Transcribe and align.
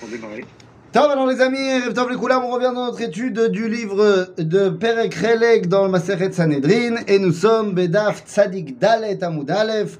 pour 0.00 0.08
démarrer. 0.08 0.44
Tov, 0.92 1.08
alors 1.08 1.28
les 1.28 1.40
amis, 1.40 1.58
Tov 1.94 2.10
les 2.10 2.16
on 2.16 2.50
revient 2.50 2.72
dans 2.74 2.86
notre 2.86 3.00
étude 3.00 3.48
du 3.52 3.68
livre 3.68 4.34
de 4.38 4.70
Perek 4.70 5.14
Relek 5.14 5.68
dans 5.68 5.84
le 5.84 5.90
Maseret 5.90 6.32
Sanhedrin, 6.32 6.96
et 7.06 7.20
nous 7.20 7.32
sommes 7.32 7.74
Bedaf 7.74 8.24
Tzadik 8.26 8.78
Dalet 8.80 9.22
Amud 9.22 9.48
Aleph, 9.48 9.98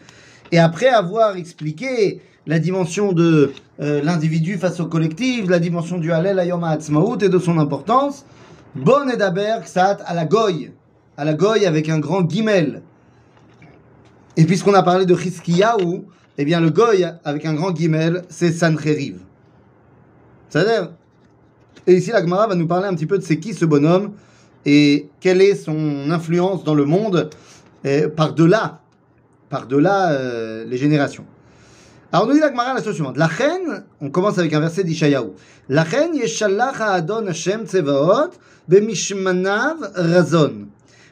et 0.51 0.59
après 0.59 0.89
avoir 0.89 1.37
expliqué 1.37 2.21
la 2.47 2.59
dimension 2.59 3.13
de 3.13 3.53
euh, 3.81 4.03
l'individu 4.03 4.59
face 4.59 4.81
au 4.81 4.87
collectif, 4.87 5.49
la 5.49 5.61
dimension 5.61 5.99
du 5.99 6.11
Halel 6.11 6.41
Ayom 6.41 6.65
Ha'atzmaut 6.65 7.19
et 7.21 7.29
de 7.29 7.39
son 7.39 7.59
importance, 7.59 8.25
Bon 8.75 9.09
Edaber 9.09 9.59
Ksat 9.63 9.99
à 10.05 10.15
la 10.15 10.25
Goy, 10.25 10.73
à 11.17 11.25
la 11.25 11.35
Goy 11.35 11.67
avec 11.67 11.89
un 11.89 12.01
grand 12.01 12.23
guimel. 12.23 12.83
Et 14.37 14.45
puisqu'on 14.45 14.75
a 14.75 14.83
parlé 14.83 15.07
de 15.07 15.15
Chizkiyahu, 15.15 16.03
eh 16.39 16.45
bien 16.45 16.61
le 16.61 16.71
Goy 16.71 17.07
avec 17.25 17.47
un 17.47 17.55
grand 17.55 17.71
guimel, 17.71 18.23
c'est 18.29 18.51
Sancheriv. 18.51 19.21
C'est-à-dire, 20.51 20.91
et 21.87 21.95
ici 21.95 22.11
la 22.11 22.21
Gemara 22.21 22.49
va 22.49 22.55
nous 22.55 22.67
parler 22.67 22.87
un 22.87 22.95
petit 22.95 23.07
peu 23.07 23.17
de 23.17 23.23
c'est 23.23 23.39
qui 23.39 23.55
ce 23.55 23.65
bonhomme 23.65 24.13
et 24.67 25.09
quelle 25.21 25.41
est 25.41 25.55
son 25.55 26.11
influence 26.11 26.65
dans 26.65 26.75
le 26.75 26.85
monde 26.85 27.31
par-delà, 28.17 28.81
par-delà 29.49 30.13
euh, 30.13 30.65
les 30.67 30.77
générations. 30.77 31.25
Alors 32.13 32.27
nous 32.27 32.35
dit 32.35 32.41
la 32.41 32.51
Gemara 32.51 32.75
la 32.75 32.83
chose 32.83 32.95
suivante. 32.95 33.17
La 33.17 33.29
reine, 33.29 33.85
on 34.01 34.11
commence 34.11 34.39
avec 34.39 34.53
un 34.53 34.61
verset 34.61 34.85
d'Ishayahu. 34.85 35.31
La 35.69 35.85
reine 35.85 36.15
yeshalach 36.15 36.81
adon 36.81 37.27
Hashem 37.29 37.65
tsevaot 37.65 38.31
bemishmanav 38.69 39.77
razon. 39.95 40.67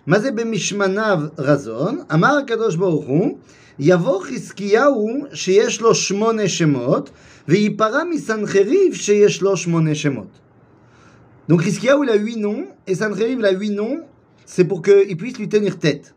מה 0.08 0.20
זה 0.20 0.32
במשמניו 0.32 1.20
רזון? 1.38 2.00
אמר 2.14 2.38
הקדוש 2.38 2.76
ברוך 2.76 3.06
הוא, 3.06 3.38
יבוא 3.80 4.24
חזקיהו 4.24 5.26
שיש 5.34 5.82
לו 5.82 5.96
שמונה 5.96 6.50
שמות, 6.50 7.10
וייפרע 7.48 8.04
מסנחריב 8.04 8.94
שיש 8.94 9.42
לו 9.42 9.58
שמונה 9.58 9.96
שמות. 9.96 10.40
Donc 11.50 11.62
Chizkiyahu 11.62 12.04
il 12.06 12.10
a 12.10 12.16
huit 12.16 12.38
noms, 12.38 12.66
et 12.88 12.96
Sancheriv 12.96 13.40
il 13.40 13.46
a 13.46 13.52
huit 13.52 13.72
noms, 13.72 14.00
c'est 14.46 14.64
pour 14.64 14.82
qu'il 14.82 15.18
puisse 15.18 15.38
lui 15.38 15.50
tenir 15.50 15.78
tête. 15.78 16.14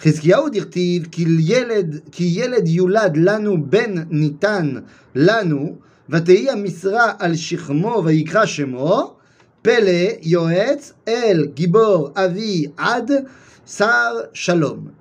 חזקיהו 0.00 0.48
דכתיב 0.48 1.06
כי 1.10 1.24
ילד, 1.38 2.00
כי 2.12 2.24
ילד 2.24 2.68
יולד 2.68 3.16
לנו 3.16 3.70
בן 3.70 3.94
ניתן 4.10 4.74
לנו, 5.14 5.76
ותהי 6.10 6.50
המשרה 6.50 7.12
על 7.18 7.36
שכמו 7.36 8.02
ויקרא 8.04 8.46
שמו, 8.46 9.16
Pele, 9.63 10.19
Yoetz, 10.21 10.93
El, 11.05 11.53
Gibor, 11.55 12.11
Avi, 12.15 12.67
Ad, 12.77 13.25
Sar, 13.65 14.13
Shalom. 14.33 14.91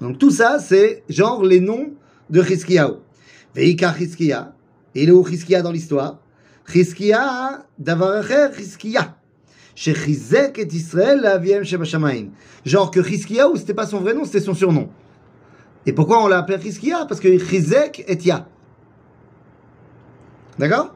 Donc 0.00 0.18
tout 0.18 0.30
ça, 0.30 0.58
c'est 0.58 1.02
genre 1.08 1.42
les 1.42 1.60
noms 1.60 1.92
de 2.28 2.42
Chizkiyahu. 2.42 2.96
Veika 3.54 3.94
Chizkiya, 3.96 4.52
il 4.94 5.08
est 5.08 5.12
où 5.12 5.24
Chizkiya 5.24 5.62
dans 5.62 5.72
l'histoire? 5.72 6.18
Chizkiya, 6.70 7.64
Davaracher 7.78 8.48
Chizkiya. 8.56 9.16
Chez 9.74 9.94
Chizek 9.94 10.58
et 10.58 10.68
Israël, 10.74 11.24
Aviem 11.24 11.64
Shebashamaim. 11.64 12.28
Genre 12.64 12.90
que 12.90 13.02
Chizkiyahu, 13.02 13.56
c'était 13.56 13.74
pas 13.74 13.86
son 13.86 14.00
vrai 14.00 14.12
nom, 14.12 14.24
c'était 14.24 14.40
son 14.40 14.54
surnom. 14.54 14.90
Et 15.86 15.92
pourquoi 15.92 16.22
on 16.22 16.28
l'a 16.28 16.38
appelé 16.38 16.58
Parce 17.08 17.20
que 17.20 17.38
Chizek 17.38 18.04
et 18.06 18.18
Ya. 18.22 18.46
D'accord? 20.58 20.94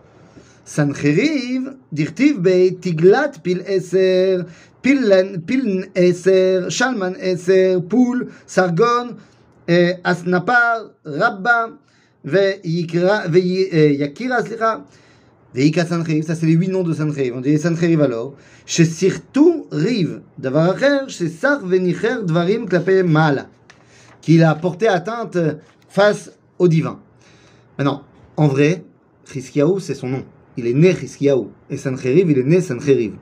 Sancheriv, 0.66 1.70
dirtiv 1.92 2.42
bey, 2.42 2.74
tiglat 2.82 3.38
pil 3.42 3.62
eser, 3.70 4.44
piln, 4.82 5.86
eser, 5.94 6.68
shalman 6.68 7.14
eser, 7.16 7.80
poul, 7.88 8.26
sargon, 8.46 9.14
asnapar, 10.04 10.90
rabba, 11.04 11.70
veyakira, 12.24 13.24
slicha, 14.42 14.84
Veika 15.56 15.86
Sancheriv, 15.86 16.26
ça 16.26 16.34
c'est 16.34 16.44
les 16.44 16.52
huit 16.52 16.68
noms 16.68 16.82
de 16.82 16.92
Sancheriv. 16.92 17.34
On 17.34 17.40
dit 17.40 17.58
Sancheriv 17.58 18.02
alors. 18.02 18.34
Chez 18.66 18.84
Sirtu 18.84 19.64
Riv, 19.70 20.20
Davar 20.36 20.68
Acher, 20.70 21.08
chez 21.08 21.30
Sar 21.30 21.64
Venicher 21.64 22.16
Dvarim 22.24 22.68
Klape 22.68 23.02
Mala. 23.06 23.46
Qu'il 24.20 24.44
a 24.44 24.54
porté 24.54 24.86
atteinte 24.86 25.38
face 25.88 26.30
au 26.58 26.68
divin. 26.68 27.00
Maintenant, 27.78 28.02
en 28.36 28.48
vrai, 28.48 28.84
Chizkiyahu, 29.32 29.80
c'est 29.80 29.94
son 29.94 30.08
nom. 30.08 30.24
Il 30.56 30.66
est 30.66 30.74
né. 30.74 30.94
Et 31.70 31.76
Sancheriv, 31.76 32.30
il 32.30 32.38
est 32.38 32.44
né 32.44 32.60
Sancheriv. 32.60 33.12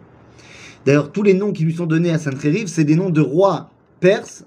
D'ailleurs, 0.84 1.12
tous 1.12 1.22
les 1.22 1.34
noms 1.34 1.52
qui 1.52 1.64
lui 1.64 1.74
sont 1.74 1.86
donnés 1.86 2.10
à 2.10 2.18
Sancheriv, 2.18 2.66
c'est 2.66 2.84
des 2.84 2.96
noms 2.96 3.10
de 3.10 3.20
rois 3.20 3.70
perses, 4.00 4.44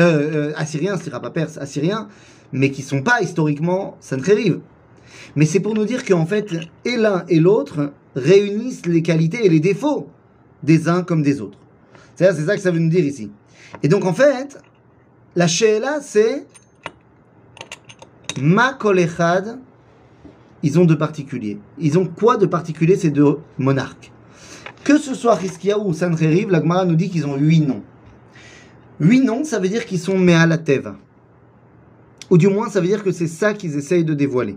euh, 0.00 0.50
euh, 0.50 0.52
assyriens, 0.56 0.96
ce 0.96 1.04
sera 1.04 1.20
pas 1.20 1.30
perse, 1.30 1.58
assyriens, 1.58 2.08
mais 2.52 2.70
qui 2.70 2.82
sont 2.82 3.02
pas 3.02 3.22
historiquement 3.22 3.96
Sancheriv. 4.00 4.60
Mais 5.36 5.46
c'est 5.46 5.60
pour 5.60 5.74
nous 5.74 5.84
dire 5.84 6.04
qu'en 6.04 6.26
fait, 6.26 6.48
et 6.84 6.96
l'un 6.96 7.24
et 7.28 7.38
l'autre 7.38 7.92
réunissent 8.16 8.86
les 8.86 9.02
qualités 9.02 9.44
et 9.44 9.48
les 9.48 9.60
défauts 9.60 10.08
des 10.62 10.88
uns 10.88 11.02
comme 11.02 11.22
des 11.22 11.40
autres. 11.40 11.58
C'est 12.16 12.32
c'est 12.34 12.44
ça 12.44 12.56
que 12.56 12.60
ça 12.60 12.70
veut 12.70 12.78
nous 12.78 12.90
dire 12.90 13.04
ici. 13.04 13.30
Et 13.82 13.88
donc 13.88 14.04
en 14.04 14.12
fait, 14.12 14.58
la 15.36 15.46
Sheela, 15.46 16.00
c'est 16.00 16.46
Ma 18.40 18.74
Kolechad, 18.74 19.58
ils 20.62 20.78
ont 20.78 20.84
de 20.84 20.94
particulier. 20.94 21.58
Ils 21.78 21.98
ont 21.98 22.06
quoi 22.06 22.36
de 22.36 22.46
particulier? 22.46 22.96
Ces 22.96 23.10
deux 23.10 23.38
monarques 23.58 24.12
Que 24.84 24.98
ce 24.98 25.14
soit 25.14 25.34
Rizkiyahu 25.34 25.80
ou 25.84 25.94
Sancheriv, 25.94 26.50
la 26.50 26.60
Gemara 26.60 26.84
nous 26.84 26.96
dit 26.96 27.10
qu'ils 27.10 27.26
ont 27.26 27.36
huit 27.36 27.60
noms. 27.60 27.82
Huit 29.00 29.22
noms, 29.22 29.44
ça 29.44 29.58
veut 29.58 29.68
dire 29.68 29.86
qu'ils 29.86 29.98
sont 29.98 30.18
Me'alateva. 30.18 30.96
Ou 32.28 32.38
du 32.38 32.48
moins, 32.48 32.68
ça 32.68 32.80
veut 32.80 32.86
dire 32.86 33.02
que 33.02 33.12
c'est 33.12 33.26
ça 33.26 33.54
qu'ils 33.54 33.76
essayent 33.76 34.04
de 34.04 34.14
dévoiler. 34.14 34.56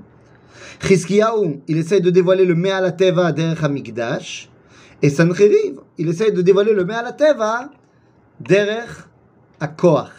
Chizkiyahu, 0.81 1.61
il 1.67 1.77
essaye 1.77 2.01
de 2.01 2.09
dévoiler 2.09 2.45
le 2.45 2.55
Me'alateva 2.55 3.31
derech 3.31 3.63
Hamikdash. 3.63 4.49
Et 5.01 5.09
Sancheriv, 5.09 5.79
il 5.97 6.09
essaye 6.09 6.31
de 6.33 6.41
dévoiler 6.41 6.73
le 6.73 6.83
Me'alateva 6.83 7.69
derech 8.39 8.89
Akoach. 9.59 10.11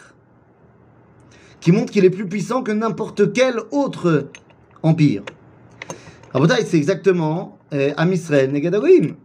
Qui 1.59 1.71
montre 1.71 1.91
qu'il 1.91 2.05
est 2.05 2.09
plus 2.09 2.27
puissant 2.27 2.63
que 2.63 2.71
n'importe 2.71 3.31
quel 3.33 3.59
autre 3.71 4.29
empire. 4.83 5.23
Rabotai, 6.35 6.65
c'est 6.65 6.75
exactement 6.75 7.57
euh, 7.71 7.93
Am 7.95 8.11
Israël 8.11 8.51
Negedarim. 8.51 9.15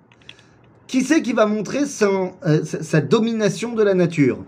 Qui 0.86 1.02
c'est 1.02 1.22
qui 1.22 1.32
va 1.32 1.44
montrer 1.44 1.80
euh, 1.82 2.60
sa, 2.62 3.00
domination 3.00 3.74
de 3.74 3.82
la 3.82 3.94
nature? 3.94 4.44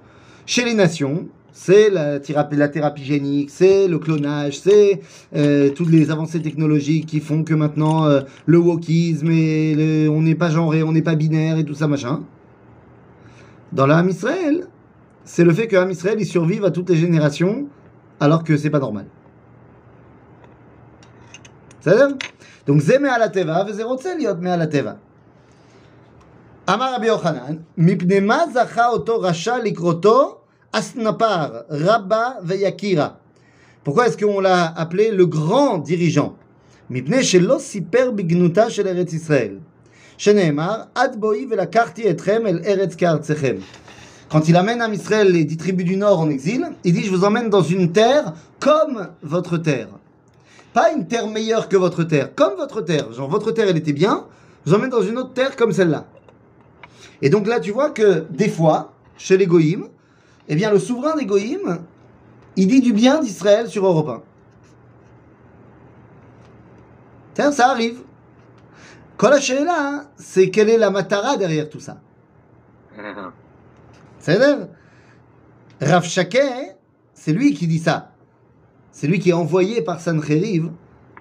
Chez 0.46 0.64
les 0.64 0.74
nations, 0.74 1.26
c'est 1.52 1.90
la 1.90 2.20
thérapie, 2.20 3.02
génique, 3.02 3.50
c'est 3.50 3.88
le 3.88 3.98
clonage, 3.98 4.60
c'est 4.60 5.00
euh, 5.34 5.70
toutes 5.70 5.90
les 5.90 6.12
avancées 6.12 6.40
technologiques 6.40 7.06
qui 7.06 7.18
font 7.18 7.42
que 7.42 7.52
maintenant 7.52 8.06
euh, 8.06 8.20
le 8.46 8.58
wokisme 8.58 9.32
et 9.32 10.06
on 10.08 10.22
n'est 10.22 10.36
pas 10.36 10.50
genré, 10.50 10.84
on 10.84 10.92
n'est 10.92 11.02
pas 11.02 11.16
binaire 11.16 11.58
et 11.58 11.64
tout 11.64 11.74
ça 11.74 11.88
machin. 11.88 12.22
Dans 13.72 13.88
l'âme 13.88 14.12
c'est 15.24 15.44
le 15.44 15.52
fait 15.52 15.66
que 15.66 15.74
l'âme 15.74 15.90
Israël 15.90 16.24
survive 16.24 16.64
à 16.64 16.70
toutes 16.70 16.90
les 16.90 16.96
générations 16.96 17.66
alors 18.20 18.44
que 18.44 18.56
c'est 18.56 18.70
pas 18.70 18.78
normal. 18.78 19.06
C'est-à-dire 21.80 22.16
Donc 22.67 22.81
zé 22.81 22.95
à 22.95 23.17
la 23.17 23.29
teva, 23.29 23.63
וזé 23.67 23.83
רוצה 23.83 24.15
להיות 24.15 24.38
מעל 24.41 24.61
הטבע. 24.61 24.93
אמר 26.69 26.95
רבי 26.95 27.07
יוחנן, 27.07 27.55
מפני 27.77 28.19
מה 28.19 28.43
זכה 28.53 28.88
אותו 28.88 29.21
רשע 29.21 29.57
לקרותו 29.57 30.38
Asnapar, 30.73 31.65
Rabba 31.69 32.38
Veyakira. 32.43 33.19
Pourquoi 33.83 34.07
est-ce 34.07 34.17
qu'on 34.17 34.39
l'a 34.39 34.73
appelé 34.75 35.11
le 35.11 35.25
grand 35.25 35.77
dirigeant 35.77 36.35
מפני 36.89 37.23
שלא 37.23 37.57
סיפר 37.59 38.11
בגנותה 38.11 38.69
של 38.69 38.88
ארץ 38.88 39.13
ישראל. 39.13 39.57
שנאמר, 40.17 40.81
עד 40.95 41.15
בואי 41.19 41.47
ולקחתי 41.49 42.09
אתכם 42.09 42.47
אל 42.47 42.59
ארץ 42.65 42.95
כארצכם. 42.95 43.55
Quand 44.29 44.49
il 44.49 44.55
amène 44.57 44.81
à 44.81 44.89
Israël 44.89 45.31
les 45.31 45.45
dix 45.45 45.57
tribus 45.57 45.85
du 45.85 45.95
nord 45.95 46.19
en 46.19 46.29
exil, 46.29 46.65
il 46.83 46.93
dit, 46.93 47.03
je 47.03 47.11
vous 47.11 47.23
emmène 47.23 47.49
dans 47.49 47.61
une 47.61 47.93
terre 47.93 48.33
comme 48.59 49.07
votre 49.23 49.57
terre. 49.57 49.88
Pas 50.72 50.92
une 50.92 51.06
terre 51.06 51.26
meilleure 51.26 51.68
que 51.68 51.76
votre 51.76 52.04
terre, 52.04 52.34
comme 52.34 52.56
votre 52.56 52.80
terre. 52.80 53.12
Genre, 53.12 53.28
votre 53.28 53.52
terre, 53.52 53.69
elle 53.69 53.76
était 53.76 53.92
bien, 53.92 54.26
je 54.64 54.70
vous 54.70 54.76
emmène 54.76 54.90
dans 54.90 55.02
une 55.02 55.19
autre 55.19 55.32
terre 55.32 55.56
comme 55.56 55.72
celle-là. 55.72 56.06
Et 57.20 57.30
donc 57.30 57.46
là, 57.46 57.60
tu 57.60 57.70
vois 57.70 57.90
que 57.90 58.26
des 58.30 58.48
fois, 58.48 58.94
chez 59.16 59.36
les 59.36 59.46
Goïms, 59.46 59.88
eh 60.48 60.54
bien, 60.54 60.70
le 60.70 60.78
souverain 60.78 61.16
des 61.16 61.26
Goïms, 61.26 61.80
il 62.56 62.66
dit 62.66 62.80
du 62.80 62.92
bien 62.92 63.20
d'Israël 63.20 63.69
sur 63.69 63.86
Europe 63.86 64.08
1. 64.08 64.22
Tiens, 67.34 67.52
ça 67.52 67.70
arrive. 67.70 68.00
Kol 69.16 69.30
là, 69.30 70.04
c'est 70.16 70.50
quelle 70.50 70.68
est 70.68 70.78
la 70.78 70.90
matara 70.90 71.36
derrière 71.36 71.68
tout 71.68 71.80
ça? 71.80 72.00
C'est-à-dire, 74.18 74.68
Rav 75.80 76.04
Shakeh, 76.04 76.76
c'est 77.14 77.32
lui 77.32 77.54
qui 77.54 77.66
dit 77.66 77.78
ça. 77.78 78.12
C'est 78.92 79.06
lui 79.06 79.18
qui 79.18 79.30
est 79.30 79.34
envoyé 79.34 79.82
par 79.82 80.00
Sancheriv 80.00 80.70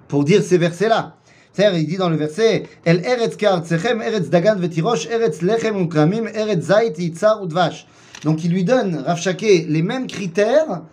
pour 0.08 0.24
dire 0.24 0.44
ces 0.44 0.58
versets-là. 0.58 1.16
C'est-à-dire, 1.54 1.80
il 1.80 1.88
dit 1.88 1.98
dans 1.98 2.10
le 2.10 2.16
verset, 2.16 2.64
El 2.86 3.06
eretz 3.06 3.36
ka'artzechem, 3.36 4.02
eretz 4.02 4.30
dagan 4.30 4.56
vetirosh, 4.58 5.08
eretz 5.08 5.42
lechem 5.42 5.82
ukramim, 5.82 6.28
eretz 6.34 6.68
zait 6.68 6.94
yitzar 6.98 7.44
udvash. 7.44 7.88
Donc 8.24 8.44
il 8.44 8.52
lui 8.52 8.64
donne, 8.64 9.04
Rav 9.06 9.18
Shakeh, 9.18 9.66
les 9.68 9.82
mêmes 9.82 10.08
critères 10.08 10.84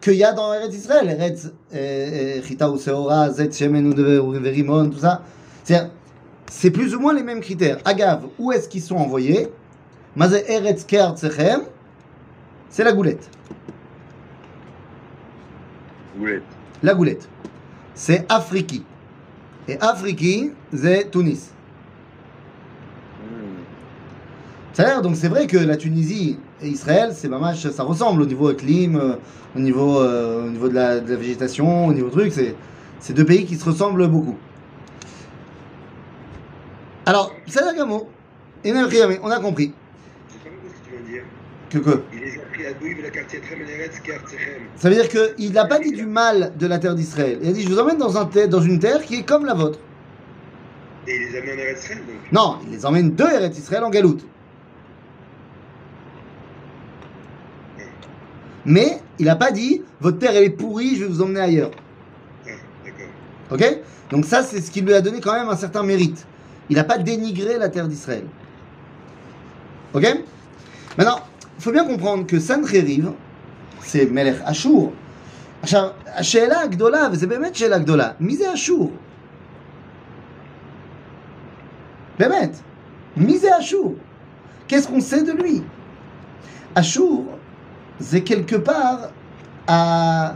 qu'il 0.00 0.14
y 0.14 0.24
a 0.24 0.32
dans 0.32 0.52
Eretz 0.52 0.74
Israël, 0.74 1.08
Eretz 1.08 1.46
euh, 1.46 1.50
euh, 1.74 2.42
Chita 2.42 2.70
ou 2.70 2.76
Seora, 2.76 3.30
Zet 3.30 3.52
Shemen 3.52 3.94
Verimon, 3.94 4.90
tout 4.90 4.98
ça. 4.98 5.22
C'est- 5.62 5.88
C'est 6.50 6.70
plus 6.70 6.94
ou 6.94 7.00
moins 7.00 7.14
les 7.14 7.22
mêmes 7.22 7.40
critères. 7.40 7.78
Agav, 7.86 8.26
où 8.38 8.52
est-ce 8.52 8.68
qu'ils 8.68 8.82
sont 8.82 8.96
envoyés? 8.96 9.48
Mazé 10.14 10.44
Eretz 10.52 10.84
Ker 10.84 11.14
Tsechem, 11.16 11.62
c'est 12.68 12.84
la 12.84 12.92
goulette. 12.92 13.30
Goulette. 16.18 16.42
La 16.82 16.94
goulette. 16.94 17.28
C'est 17.94 18.24
Afriki. 18.30 18.84
Et 19.68 19.78
Afriki, 19.80 20.50
c'est 20.72 21.10
Tunis. 21.10 21.50
C'est-à-dire, 24.74 25.02
donc 25.02 25.14
c'est 25.14 25.28
vrai 25.28 25.46
que 25.46 25.56
la 25.56 25.76
Tunisie 25.76 26.36
et 26.60 26.68
Israël, 26.68 27.12
c'est 27.14 27.28
mamache, 27.28 27.68
ça 27.70 27.84
ressemble 27.84 28.22
au 28.22 28.26
niveau 28.26 28.52
clim, 28.54 28.96
euh, 28.96 29.14
au 29.56 29.60
niveau, 29.60 30.00
euh, 30.00 30.48
au 30.48 30.50
niveau 30.50 30.68
de, 30.68 30.74
la, 30.74 30.98
de 30.98 31.08
la 31.08 31.16
végétation, 31.16 31.86
au 31.86 31.92
niveau 31.92 32.10
truc, 32.10 32.32
c'est, 32.32 32.56
c'est 32.98 33.12
deux 33.12 33.24
pays 33.24 33.44
qui 33.46 33.54
se 33.54 33.64
ressemblent 33.64 34.08
beaucoup. 34.08 34.36
Alors, 37.06 37.32
c'est 37.46 37.60
la 37.60 37.72
on 39.22 39.30
a 39.30 39.38
compris, 39.38 39.72
Ça 44.76 44.88
veut 44.88 44.94
dire 44.94 45.08
qu'il 45.08 45.52
n'a 45.52 45.64
pas 45.64 45.78
dit 45.78 45.92
du 45.92 46.06
mal 46.06 46.52
de 46.56 46.66
la 46.66 46.78
terre 46.78 46.94
d'Israël. 46.94 47.38
Il 47.42 47.48
a 47.48 47.52
dit, 47.52 47.62
je 47.62 47.68
vous 47.68 47.78
emmène 47.78 47.98
dans, 47.98 48.16
un 48.16 48.26
terre- 48.26 48.48
dans 48.48 48.60
une 48.60 48.78
terre 48.78 49.02
qui 49.02 49.16
est 49.16 49.22
comme 49.24 49.44
la 49.44 49.54
vôtre. 49.54 49.78
Et 51.06 51.16
il 51.16 51.32
les 51.32 51.42
mis 51.42 51.50
en 51.52 51.58
Eretz 51.58 51.88
donc. 51.88 51.98
Non, 52.32 52.58
il 52.64 52.72
les 52.72 52.86
emmène 52.86 53.14
de 53.14 53.24
Eretz 53.24 53.58
Israël 53.58 53.84
en 53.84 53.90
galoute. 53.90 54.24
Mais 58.64 58.98
il 59.18 59.26
n'a 59.26 59.36
pas 59.36 59.50
dit, 59.50 59.82
votre 60.00 60.18
terre 60.18 60.32
elle 60.34 60.44
est 60.44 60.50
pourrie, 60.50 60.96
je 60.96 61.04
vais 61.04 61.10
vous 61.10 61.22
emmener 61.22 61.40
ailleurs. 61.40 61.70
Ok? 63.50 63.62
Donc 64.10 64.24
ça, 64.24 64.42
c'est 64.42 64.60
ce 64.60 64.70
qui 64.70 64.80
lui 64.80 64.94
a 64.94 65.00
donné 65.02 65.20
quand 65.20 65.34
même 65.34 65.48
un 65.48 65.56
certain 65.56 65.82
mérite. 65.82 66.26
Il 66.70 66.76
n'a 66.76 66.84
pas 66.84 66.96
dénigré 66.98 67.58
la 67.58 67.68
terre 67.68 67.88
d'Israël. 67.88 68.24
Ok? 69.92 70.06
Maintenant, 70.96 71.20
faut 71.63 71.71
bien 71.71 71.85
comprendre 71.85 72.25
que 72.27 72.39
Sancheriv, 72.39 73.11
c'est 73.81 74.05
Melech 74.11 74.41
Ashur. 74.45 74.89
עכשיו, 75.61 75.83
השאלה 76.15 76.61
הגדולה, 76.61 77.07
וזה 77.11 77.27
באמת 77.27 77.55
שאלה 77.55 77.77
גדולה, 77.79 78.11
מי 78.19 78.35
זה 78.37 78.53
אשור? 78.53 78.91
באמת, 82.19 82.59
מי 83.17 83.37
זה 83.37 83.59
אשור? 83.59 83.95
Qu'est-ce 84.69 84.87
qu'on 84.87 85.01
sait 85.01 85.23
de 85.23 85.31
lui 85.41 85.61
אשור 86.75 87.25
זה 87.99 88.19
quelque 88.25 88.67
part 88.69 89.07
ה- 89.69 90.33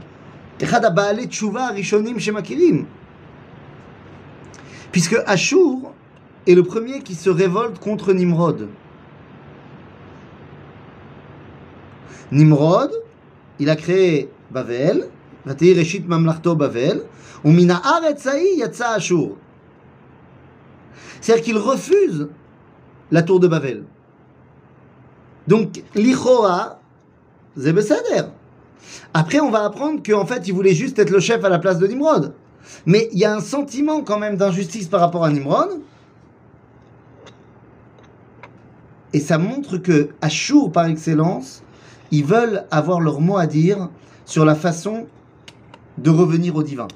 אחד 0.63 0.85
הבעלי 0.85 1.27
תשובה 1.27 1.67
הראשונים 1.67 2.19
שמכירים. 2.19 2.85
Puisque 4.91 5.15
Ashur 5.25 5.91
est 6.47 6.55
le 6.55 6.63
premier 6.63 6.99
qui 7.03 7.15
se 7.15 7.29
révolte 7.29 7.79
contre 7.79 8.13
Nimrod. 8.13 8.67
Nimrod, 12.31 12.91
il 13.59 13.69
a 13.69 13.75
créé 13.75 14.29
Bavel, 14.53 15.03
ותהי 15.45 15.73
ראשית 15.73 16.07
ממלכתו 16.07 16.55
בבל, 16.55 16.99
ומן 17.45 17.71
הארץ 17.71 18.27
ההיא 18.27 18.63
יצא 18.63 18.97
אשור. 18.97 19.35
C'est-à-dire 21.21 21.43
qu'il 21.43 21.57
refuse 21.57 22.27
la 23.11 23.21
tour 23.21 23.39
de 23.39 23.47
Babel. 23.47 23.83
Donc, 25.47 25.83
l'Ichora, 25.95 26.79
c'est 27.57 27.73
בסדר. 27.73 28.31
Après, 29.13 29.39
on 29.39 29.49
va 29.49 29.63
apprendre 29.63 30.01
qu'en 30.03 30.25
fait, 30.25 30.47
il 30.47 30.53
voulait 30.53 30.73
juste 30.73 30.99
être 30.99 31.09
le 31.09 31.19
chef 31.19 31.43
à 31.45 31.49
la 31.49 31.59
place 31.59 31.79
de 31.79 31.87
Nimrod. 31.87 32.33
Mais 32.85 33.09
il 33.13 33.19
y 33.19 33.25
a 33.25 33.33
un 33.33 33.39
sentiment 33.39 34.01
quand 34.01 34.19
même 34.19 34.35
d'injustice 34.35 34.87
par 34.87 34.99
rapport 34.99 35.23
à 35.23 35.29
Nimrod. 35.29 35.81
Et 39.13 39.19
ça 39.19 39.37
montre 39.37 39.77
que 39.77 40.09
Ashur, 40.21 40.71
par 40.71 40.85
excellence, 40.87 41.63
ils 42.10 42.24
veulent 42.24 42.64
avoir 42.70 43.00
leur 43.00 43.20
mot 43.20 43.36
à 43.36 43.46
dire 43.46 43.88
sur 44.24 44.44
la 44.44 44.54
façon 44.54 45.06
de 45.98 46.10
revenir 46.10 46.54
au 46.56 46.62
divin. 46.62 46.88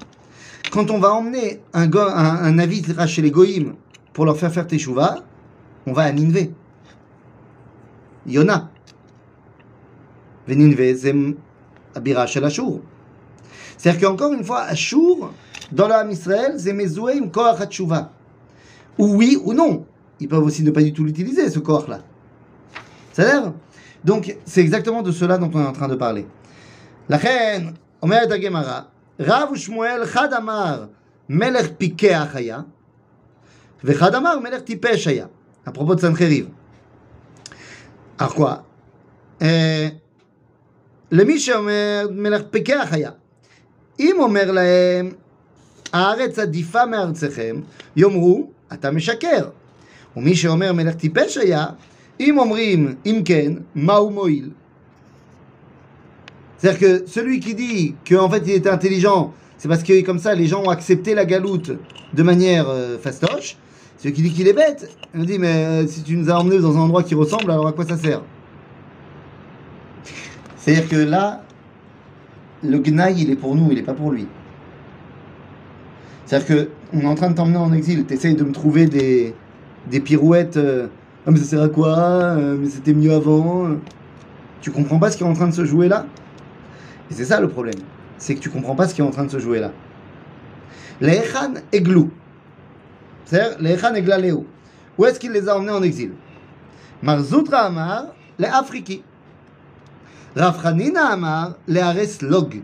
Quand 0.71 0.89
on 0.89 0.99
va 0.99 1.13
emmener 1.13 1.61
un, 1.73 2.51
navire 2.51 3.07
chez 3.07 3.21
les 3.21 3.31
Goïm 3.31 3.75
pour 4.13 4.25
leur 4.25 4.37
faire 4.37 4.51
faire 4.51 4.65
Teshuvah, 4.65 5.17
on 5.85 5.93
va 5.93 6.03
à 6.03 6.11
Ninvé. 6.11 6.51
Yona. 8.25 8.69
Veninvé, 10.47 10.95
c'est 10.95 11.15
Abira 11.95 12.23
Ashur. 12.23 12.79
C'est-à-dire 13.77 14.01
qu'encore 14.01 14.33
une 14.33 14.43
fois, 14.43 14.61
Ashur, 14.61 15.31
dans 15.71 15.87
l'âme 15.87 16.11
Israël, 16.11 16.55
c'est 16.57 16.73
Mezoué 16.73 17.21
Koach 17.31 17.61
HaTshuva. 17.61 18.11
Ou 18.97 19.15
oui 19.15 19.37
ou 19.43 19.53
non. 19.53 19.85
Ils 20.19 20.27
peuvent 20.27 20.43
aussi 20.43 20.63
ne 20.63 20.71
pas 20.71 20.81
du 20.81 20.93
tout 20.93 21.03
l'utiliser, 21.03 21.49
ce 21.49 21.59
Koach-là. 21.59 21.99
C'est-à-dire 23.11 23.53
Donc, 24.04 24.36
c'est 24.44 24.60
exactement 24.60 25.02
de 25.02 25.12
cela 25.12 25.38
dont 25.38 25.50
on 25.54 25.60
est 25.60 25.66
en 25.66 25.72
train 25.72 25.88
de 25.88 25.96
parler. 25.96 26.26
לכן, 27.08 27.66
אומרת 28.02 28.30
הגמרא, 28.30 28.80
רב 29.20 29.48
ושמואל 29.52 30.06
חד 30.06 30.32
אמר 30.32 30.84
מלך 31.28 31.66
פיקח 31.78 32.28
היה, 32.34 32.60
וחד 33.84 34.14
אמר 34.14 34.38
מלך 34.38 34.60
טיפש 34.60 35.06
היה. 35.06 35.26
À 35.66 35.70
propos 35.70 35.94
de 35.94 36.00
Sancheriv. 36.00 36.46
Alors 38.18 38.34
quoi 38.34 38.54
אה, 39.42 39.88
למי 41.10 41.38
שאומר 41.38 42.08
מלך 42.10 42.42
פיקח 42.50 42.88
היה, 42.90 43.10
אם 44.00 44.16
אומר 44.18 44.50
להם 44.50 45.12
הארץ 45.92 46.38
עדיפה 46.38 46.86
מארצכם, 46.86 47.60
יאמרו 47.96 48.50
אתה 48.72 48.90
משקר. 48.90 49.48
ומי 50.16 50.36
שאומר 50.36 50.72
מלך 50.72 50.94
טיפש 50.94 51.36
היה, 51.36 51.66
Im 52.31 52.95
imken, 53.05 53.63
moil. 53.75 54.51
C'est-à-dire 56.57 56.79
que 56.79 57.07
celui 57.07 57.39
qui 57.39 57.55
dit 57.55 57.95
qu'en 58.09 58.29
fait 58.29 58.41
il 58.45 58.51
était 58.51 58.69
intelligent, 58.69 59.33
c'est 59.57 59.67
parce 59.67 59.83
que 59.83 60.01
comme 60.01 60.19
ça 60.19 60.33
les 60.33 60.47
gens 60.47 60.63
ont 60.63 60.69
accepté 60.69 61.13
la 61.13 61.25
galoute 61.25 61.71
de 62.13 62.23
manière 62.23 62.69
euh, 62.69 62.97
fastoche. 62.97 63.57
Celui 63.97 64.13
qui 64.13 64.21
dit 64.21 64.31
qu'il 64.31 64.47
est 64.47 64.53
bête, 64.53 64.89
on 65.13 65.23
dit 65.23 65.39
mais 65.39 65.65
euh, 65.65 65.87
si 65.87 66.03
tu 66.03 66.15
nous 66.15 66.29
as 66.29 66.39
emmenés 66.39 66.59
dans 66.59 66.77
un 66.77 66.81
endroit 66.81 67.03
qui 67.03 67.15
ressemble, 67.15 67.51
alors 67.51 67.67
à 67.67 67.73
quoi 67.73 67.85
ça 67.85 67.97
sert? 67.97 68.21
C'est-à-dire 70.57 70.87
que 70.87 70.95
là, 70.95 71.43
le 72.63 72.79
gnaï 72.79 73.23
il 73.23 73.31
est 73.31 73.35
pour 73.35 73.55
nous, 73.55 73.67
il 73.71 73.75
n'est 73.75 73.83
pas 73.83 73.93
pour 73.93 74.11
lui. 74.11 74.27
C'est-à-dire 76.25 76.67
qu'on 76.91 76.99
est 77.01 77.05
en 77.05 77.15
train 77.15 77.29
de 77.29 77.35
t'emmener 77.35 77.57
en 77.57 77.73
exil, 77.73 78.05
tu 78.05 78.33
de 78.33 78.43
me 78.43 78.51
trouver 78.51 78.85
des, 78.85 79.99
pirouettes. 79.99 80.57
Euh, 80.57 80.87
ah, 81.25 81.31
mais 81.31 81.37
ça 81.37 81.45
sert 81.45 81.61
à 81.61 81.69
quoi 81.69 81.97
Euh, 81.97 82.57
Mais 82.59 82.69
c'était 82.69 82.93
mieux 82.93 83.13
avant. 83.13 83.77
Tu 84.61 84.71
comprends 84.71 84.99
pas 84.99 85.09
ce 85.11 85.17
qui 85.17 85.23
est 85.23 85.27
en 85.27 85.33
train 85.33 85.47
de 85.47 85.53
se 85.53 85.65
jouer 85.65 85.87
là? 85.87 86.05
Et 87.09 87.13
c'est 87.13 87.25
ça 87.25 87.39
le 87.39 87.47
problème. 87.47 87.79
C'est 88.17 88.35
que 88.35 88.39
tu 88.39 88.49
comprends 88.49 88.75
pas 88.75 88.87
ce 88.87 88.93
qui 88.93 89.01
est 89.01 89.03
en 89.05 89.11
train 89.11 89.25
de 89.25 89.31
se 89.31 89.39
jouer 89.39 89.59
là. 89.59 89.71
Le'echan 91.01 91.53
eglou. 91.71 92.11
C'est-à-dire, 93.25 93.57
Le'echan 93.59 93.93
eglaleu. 93.95 94.39
Où 94.97 95.05
est-ce 95.05 95.19
qu'il 95.19 95.31
les 95.31 95.49
a 95.49 95.57
emmenés 95.57 95.71
en 95.71 95.83
exil? 95.83 96.11
Marzoutra 97.01 97.59
Amar, 97.65 98.07
les 98.39 98.47
Afriki. 98.47 99.03
Rafranina 100.35 101.07
Amar, 101.07 101.55
les 101.67 101.81
Ares 101.81 102.21
Log. 102.21 102.61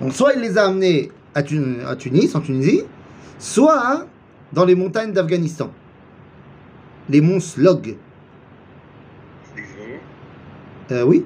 Donc, 0.00 0.12
soit 0.12 0.34
il 0.34 0.40
les 0.40 0.58
a 0.58 0.66
amenés 0.66 1.10
à 1.34 1.42
Tunis, 1.42 2.34
en 2.34 2.40
Tunisie, 2.40 2.82
soit 3.38 4.06
dans 4.52 4.64
les 4.64 4.74
montagnes 4.74 5.12
d'Afghanistan. 5.12 5.70
Les 7.08 7.20
monts 7.20 7.40
Slog. 7.40 7.96
Vraiment 9.52 10.00
Euh, 10.90 11.04
oui. 11.04 11.24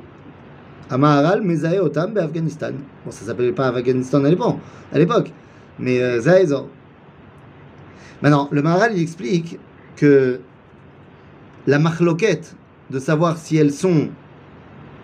Amaharal 0.90 1.42
Mezahe 1.42 1.78
Otam 1.80 2.16
Afghanistan. 2.16 2.72
Bon, 3.04 3.10
ça 3.10 3.26
s'appelait 3.26 3.52
pas 3.52 3.68
Afghanistan 3.68 4.24
à 4.24 4.28
l'époque, 4.30 4.56
à 4.92 4.98
mais 5.78 6.00
euh, 6.00 6.20
Zaezor. 6.20 6.68
Maintenant, 8.22 8.48
le 8.50 8.62
Maharal 8.62 8.96
il 8.96 9.02
explique 9.02 9.58
que 9.96 10.40
la 11.66 11.78
marloquette 11.78 12.56
de 12.90 12.98
savoir 12.98 13.36
si 13.36 13.56
elles 13.56 13.72
sont, 13.72 14.08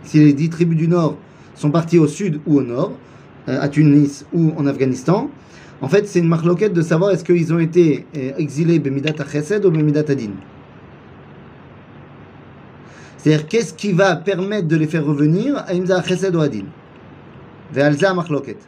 si 0.03 0.19
les 0.19 0.33
dix 0.33 0.49
tribus 0.49 0.79
du 0.79 0.89
Nord 0.89 1.17
sont 1.55 1.71
parties 1.71 1.99
au 1.99 2.09
sud 2.09 2.41
ou 2.47 2.59
au 2.59 2.63
nord, 2.63 2.93
euh, 3.49 3.61
à 3.61 3.69
Tunis 3.69 4.25
ou 4.33 4.53
en 4.57 4.67
Afghanistan, 4.67 5.31
en 5.81 5.89
fait, 5.89 6.09
c'est 6.09 6.21
une 6.21 6.29
marloquette 6.29 6.73
de 6.73 6.83
savoir 6.83 7.11
est-ce 7.11 7.25
qu'ils 7.25 7.53
ont 7.53 7.59
été 7.59 8.07
euh, 8.17 8.33
exilés 8.39 8.79
Bemidat 8.79 9.13
Chesed 9.31 9.65
ou 9.67 9.71
Bemidat 9.71 10.05
Adin. 10.09 10.31
C'est-à-dire, 13.25 13.49
qu'est-ce 13.49 13.73
qui 13.73 13.93
va 13.93 14.17
permettre 14.17 14.69
de 14.69 14.77
les 14.77 14.87
faire 14.87 15.03
revenir 15.03 15.57
à 15.57 15.73
Imza 15.73 16.03
Chesed 16.03 16.37
ou 16.37 16.41
Adin 16.43 16.67
Ve'alza 17.73 18.13
Marloket. 18.13 18.59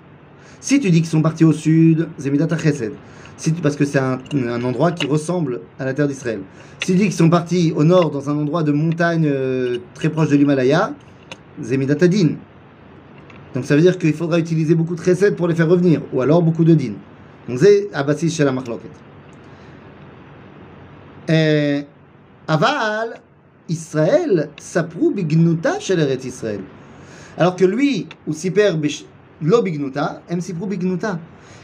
Si 0.61 0.81
tu 0.81 0.91
dis 0.91 1.03
qu'ils 1.03 1.11
sont 1.11 1.21
partis 1.21 1.45
au 1.45 1.53
sud, 1.53 2.09
Zemidat 2.19 2.57
Chesed. 2.57 2.95
Si 3.37 3.53
tu- 3.53 3.61
parce 3.61 3.77
que 3.77 3.85
c'est 3.85 3.99
un, 3.99 4.19
endroit 4.65 4.93
qui 4.93 5.05
ressemble 5.07 5.61
à 5.79 5.85
la 5.85 5.93
terre 5.93 6.09
d'Israël. 6.09 6.41
Si 6.83 6.93
tu 6.93 6.97
dis 6.97 7.05
qu'ils 7.05 7.13
sont 7.13 7.29
partis 7.29 7.75
au 7.77 7.85
nord, 7.85 8.11
dans 8.11 8.31
un 8.31 8.39
endroit 8.39 8.63
de 8.63 8.73
montagne 8.73 9.27
euh, 9.31 9.77
très 9.93 10.09
proche 10.09 10.31
de 10.31 10.37
l'Himalaya, 10.37 10.95
Zemidatadin. 11.61 12.37
Donc 13.55 13.67
ça 13.67 13.77
veut 13.77 13.83
dire 13.83 13.99
qu'il 13.99 14.15
faudra 14.15 14.39
utiliser 14.39 14.75
beaucoup 14.75 14.95
de 14.95 15.03
recettes 15.03 15.37
pour 15.37 15.49
les 15.49 15.55
faire 15.55 15.69
revenir, 15.69 16.01
ou 16.15 16.23
alors 16.23 16.41
beaucoup 16.41 16.65
de 16.65 16.73
din. 16.73 16.95
Donc 17.47 17.59
c'est 17.59 17.91
Abassis 17.93 18.31
chez 18.31 18.45
la 18.45 18.53
Machloket. 18.53 18.89
Aval, 22.49 23.21
Israël, 23.69 24.51
Saprou 24.59 25.11
Bignuta 25.11 25.81
chez 25.81 25.97
l'Eretz 25.97 26.25
Israël. 26.25 26.61
Alors 27.37 27.57
que 27.57 27.65
lui, 27.65 28.07
ou 28.27 28.33
Siper 28.33 28.73
Lo 29.43 29.63
Bignuta, 29.63 30.23
Em 30.31 30.41
Siprou 30.41 30.67
Bignuta. 30.67 31.19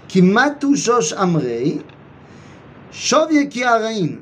Qui 0.08 0.20
matu 0.20 0.76
Shosh 0.76 1.14
Amrei, 1.16 1.80
Shov 2.90 3.32
Yeki 3.32 3.64
Arain. 3.64 4.18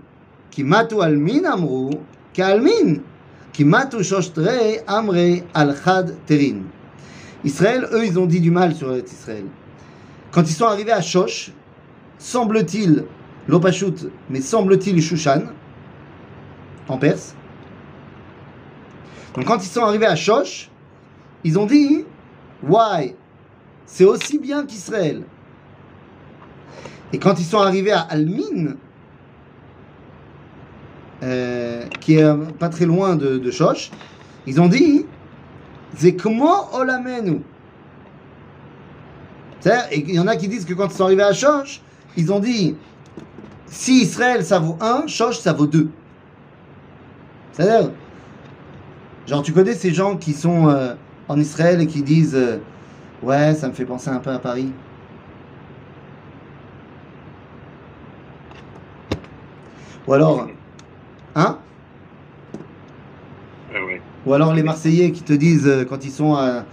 Qui 0.50 0.62
matu 0.62 1.00
Almin 1.00 1.44
Amrou, 1.44 1.90
Kalmin. 2.32 3.00
Qui 3.52 3.64
matu 3.64 4.04
Shosh 4.04 4.32
Trei 4.32 4.80
Amrei 4.86 5.42
Al 5.54 5.74
Chad 5.82 6.14
Terin. 6.26 6.62
Israël, 7.42 7.88
eux, 7.92 8.04
ils 8.04 8.18
ont 8.18 8.26
dit 8.26 8.40
du 8.40 8.50
mal 8.50 8.74
sur 8.74 8.92
Eretz 8.92 9.12
Israël. 9.12 9.46
Quand 10.30 10.42
ils 10.42 10.54
sont 10.54 10.66
arrivés 10.66 10.92
à 10.92 11.00
Shosh, 11.00 11.52
semble-t-il, 12.18 13.04
Lopashut, 13.48 14.10
mais 14.28 14.40
semble-t-il 14.40 15.02
Shushan, 15.02 15.44
en 16.86 16.98
Perse. 16.98 17.34
Donc 19.34 19.44
quand 19.44 19.58
ils 19.58 19.68
sont 19.68 19.84
arrivés 19.84 20.06
à 20.06 20.16
Shosh, 20.16 20.70
ils 21.44 21.58
ont 21.58 21.66
dit, 21.66 22.04
Why? 22.62 23.14
C'est 23.86 24.04
aussi 24.04 24.38
bien 24.38 24.66
qu'Israël. 24.66 25.22
Et 27.12 27.18
quand 27.18 27.38
ils 27.38 27.44
sont 27.44 27.58
arrivés 27.58 27.92
à 27.92 28.00
Almin, 28.00 28.76
euh, 31.22 31.86
qui 32.00 32.14
est 32.14 32.22
euh, 32.22 32.36
pas 32.58 32.68
très 32.68 32.86
loin 32.86 33.16
de, 33.16 33.38
de 33.38 33.50
Shosh, 33.50 33.90
ils 34.46 34.60
ont 34.60 34.68
dit, 34.68 35.06
Zekmo 35.96 36.50
Olamenu? 36.72 37.40
C'est-à-dire, 39.60 39.86
et 39.90 39.98
il 39.98 40.14
y 40.14 40.20
en 40.20 40.26
a 40.26 40.36
qui 40.36 40.48
disent 40.48 40.64
que 40.64 40.74
quand 40.74 40.86
ils 40.86 40.96
sont 40.96 41.04
arrivés 41.04 41.22
à 41.22 41.32
Shosh, 41.32 41.82
ils 42.16 42.32
ont 42.32 42.38
dit 42.38 42.76
si 43.66 44.02
Israël 44.02 44.44
ça 44.44 44.58
vaut 44.58 44.76
1, 44.80 45.06
Shosh 45.06 45.38
ça 45.38 45.52
vaut 45.52 45.66
2. 45.66 45.88
C'est-à-dire, 47.52 47.90
genre 49.30 49.42
tu 49.42 49.52
connais 49.52 49.74
ces 49.74 49.92
gens 49.92 50.16
qui 50.16 50.32
sont 50.34 50.68
euh, 50.68 50.94
en 51.28 51.38
Israël 51.38 51.80
et 51.80 51.86
qui 51.86 52.02
disent 52.02 52.34
euh, 52.34 52.58
ouais, 53.22 53.54
ça 53.54 53.68
me 53.68 53.72
fait 53.74 53.84
penser 53.86 54.10
un 54.10 54.18
peu 54.20 54.30
à 54.30 54.38
Paris. 54.38 54.72
Ou 60.06 60.12
alors, 60.14 60.48
hein? 61.34 61.58
Ah 63.74 63.84
ouais. 63.84 64.02
Ou 64.26 64.34
alors 64.34 64.54
les 64.54 64.62
Marseillais 64.62 65.12
qui 65.12 65.22
te 65.22 65.32
disent, 65.32 65.66
euh, 65.66 65.84
quand 65.84 66.04
ils 66.04 66.10
sont 66.10 66.34
à, 66.34 66.64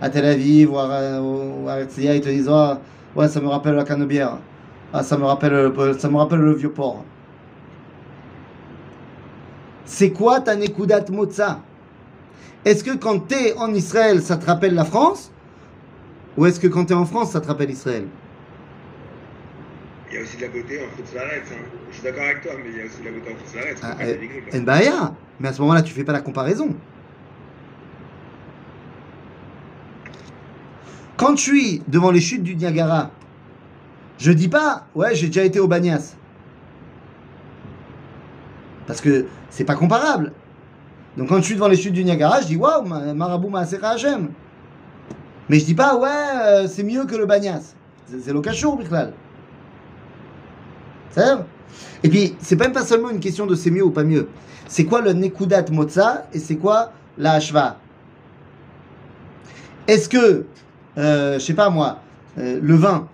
à 0.00 0.10
Tel 0.10 0.24
Aviv 0.24 0.72
ou 0.72 0.78
à, 0.78 1.20
ou 1.20 1.68
à 1.68 1.80
Herzliya, 1.80 2.14
ils 2.16 2.20
te 2.20 2.28
disent 2.28 2.48
Ah, 2.50 2.80
Ouais, 3.14 3.28
ça 3.28 3.40
me 3.40 3.48
rappelle 3.48 3.74
la 3.74 3.84
canebière. 3.84 4.38
Ah, 4.92 5.02
ça 5.02 5.16
me 5.18 5.24
rappelle, 5.24 5.52
le- 5.52 5.98
ça 5.98 6.08
me 6.08 6.16
rappelle 6.16 6.40
le 6.40 6.54
vieux 6.54 6.70
port. 6.70 7.04
C'est 9.84 10.10
quoi 10.12 10.40
ta 10.40 10.56
Nekudat 10.56 11.04
Motza 11.10 11.60
Est-ce 12.66 12.82
que 12.82 12.96
quand 12.96 13.20
t'es 13.20 13.54
en 13.56 13.72
Israël, 13.72 14.20
ça 14.20 14.36
te 14.36 14.44
rappelle 14.44 14.74
la 14.74 14.84
France? 14.84 15.30
Ou 16.36 16.46
est-ce 16.46 16.58
que 16.58 16.66
quand 16.66 16.86
t'es 16.86 16.94
en 16.94 17.06
France, 17.06 17.30
ça 17.30 17.40
te 17.40 17.46
rappelle 17.46 17.70
Israël? 17.70 18.06
Il 20.10 20.16
y 20.16 20.18
a 20.18 20.22
aussi 20.22 20.36
de 20.36 20.42
la 20.42 20.48
beauté 20.48 20.80
en 20.80 20.96
Fouts 20.96 21.16
hein. 21.16 21.56
Je 21.90 21.94
suis 21.94 22.02
d'accord 22.02 22.24
avec 22.24 22.42
toi, 22.42 22.52
mais 22.58 22.70
il 22.72 22.78
y 22.78 22.82
a 22.82 22.86
aussi 22.86 22.98
de 22.98 23.04
la 23.04 23.12
beauté 23.12 23.32
en 23.32 23.36
Fouts 23.36 23.78
Ah, 23.82 23.94
quoi. 24.50 24.58
Nbaya 24.60 25.14
Mais 25.38 25.48
à 25.48 25.52
ce 25.52 25.60
moment-là, 25.60 25.82
tu 25.82 25.94
fais 25.94 26.02
pas 26.02 26.12
la 26.12 26.20
comparaison. 26.20 26.74
Quand 31.16 31.36
je 31.36 31.42
suis 31.42 31.82
devant 31.86 32.10
les 32.10 32.20
chutes 32.20 32.42
du 32.42 32.56
Niagara, 32.56 33.12
je 34.18 34.32
dis 34.32 34.48
pas, 34.48 34.86
ouais, 34.96 35.14
j'ai 35.14 35.28
déjà 35.28 35.44
été 35.44 35.60
au 35.60 35.68
Bagnas. 35.68 36.16
Parce 38.88 39.00
que 39.00 39.26
c'est 39.50 39.64
pas 39.64 39.76
comparable. 39.76 40.32
Donc 41.16 41.28
quand 41.28 41.36
je 41.38 41.42
suis 41.42 41.54
devant 41.54 41.68
les 41.68 41.76
chutes 41.76 41.94
du 41.94 42.04
Niagara, 42.04 42.40
je 42.42 42.46
dis, 42.46 42.56
waouh, 42.56 42.84
ma- 42.84 43.14
Marabout 43.14 43.48
Maasera 43.48 43.90
Hashem. 43.90 44.28
Mais 45.48 45.58
je 45.58 45.64
dis 45.64 45.74
pas, 45.74 45.96
ouais, 45.96 46.08
euh, 46.42 46.68
c'est 46.68 46.82
mieux 46.82 47.04
que 47.04 47.14
le 47.14 47.26
Bagnas. 47.26 47.74
C'est 48.06 48.32
l'Okashour, 48.32 48.76
Bichlal. 48.76 49.12
C'est 51.10 51.22
et 52.02 52.08
puis, 52.08 52.36
c'est 52.40 52.58
même 52.58 52.72
pas 52.72 52.84
seulement 52.84 53.10
une 53.10 53.20
question 53.20 53.46
de 53.46 53.54
c'est 53.54 53.70
mieux 53.70 53.84
ou 53.84 53.90
pas 53.90 54.04
mieux. 54.04 54.28
C'est 54.68 54.84
quoi 54.84 55.00
le 55.00 55.12
Nekudat 55.12 55.64
Motza 55.70 56.26
et 56.32 56.38
c'est 56.38 56.56
quoi 56.56 56.92
la 57.18 57.32
Hashva 57.32 57.78
Est-ce 59.88 60.08
que, 60.08 60.44
euh, 60.98 61.34
je 61.34 61.38
sais 61.44 61.54
pas 61.54 61.70
moi, 61.70 61.98
euh, 62.38 62.60
le 62.62 62.74
vin, 62.74 63.08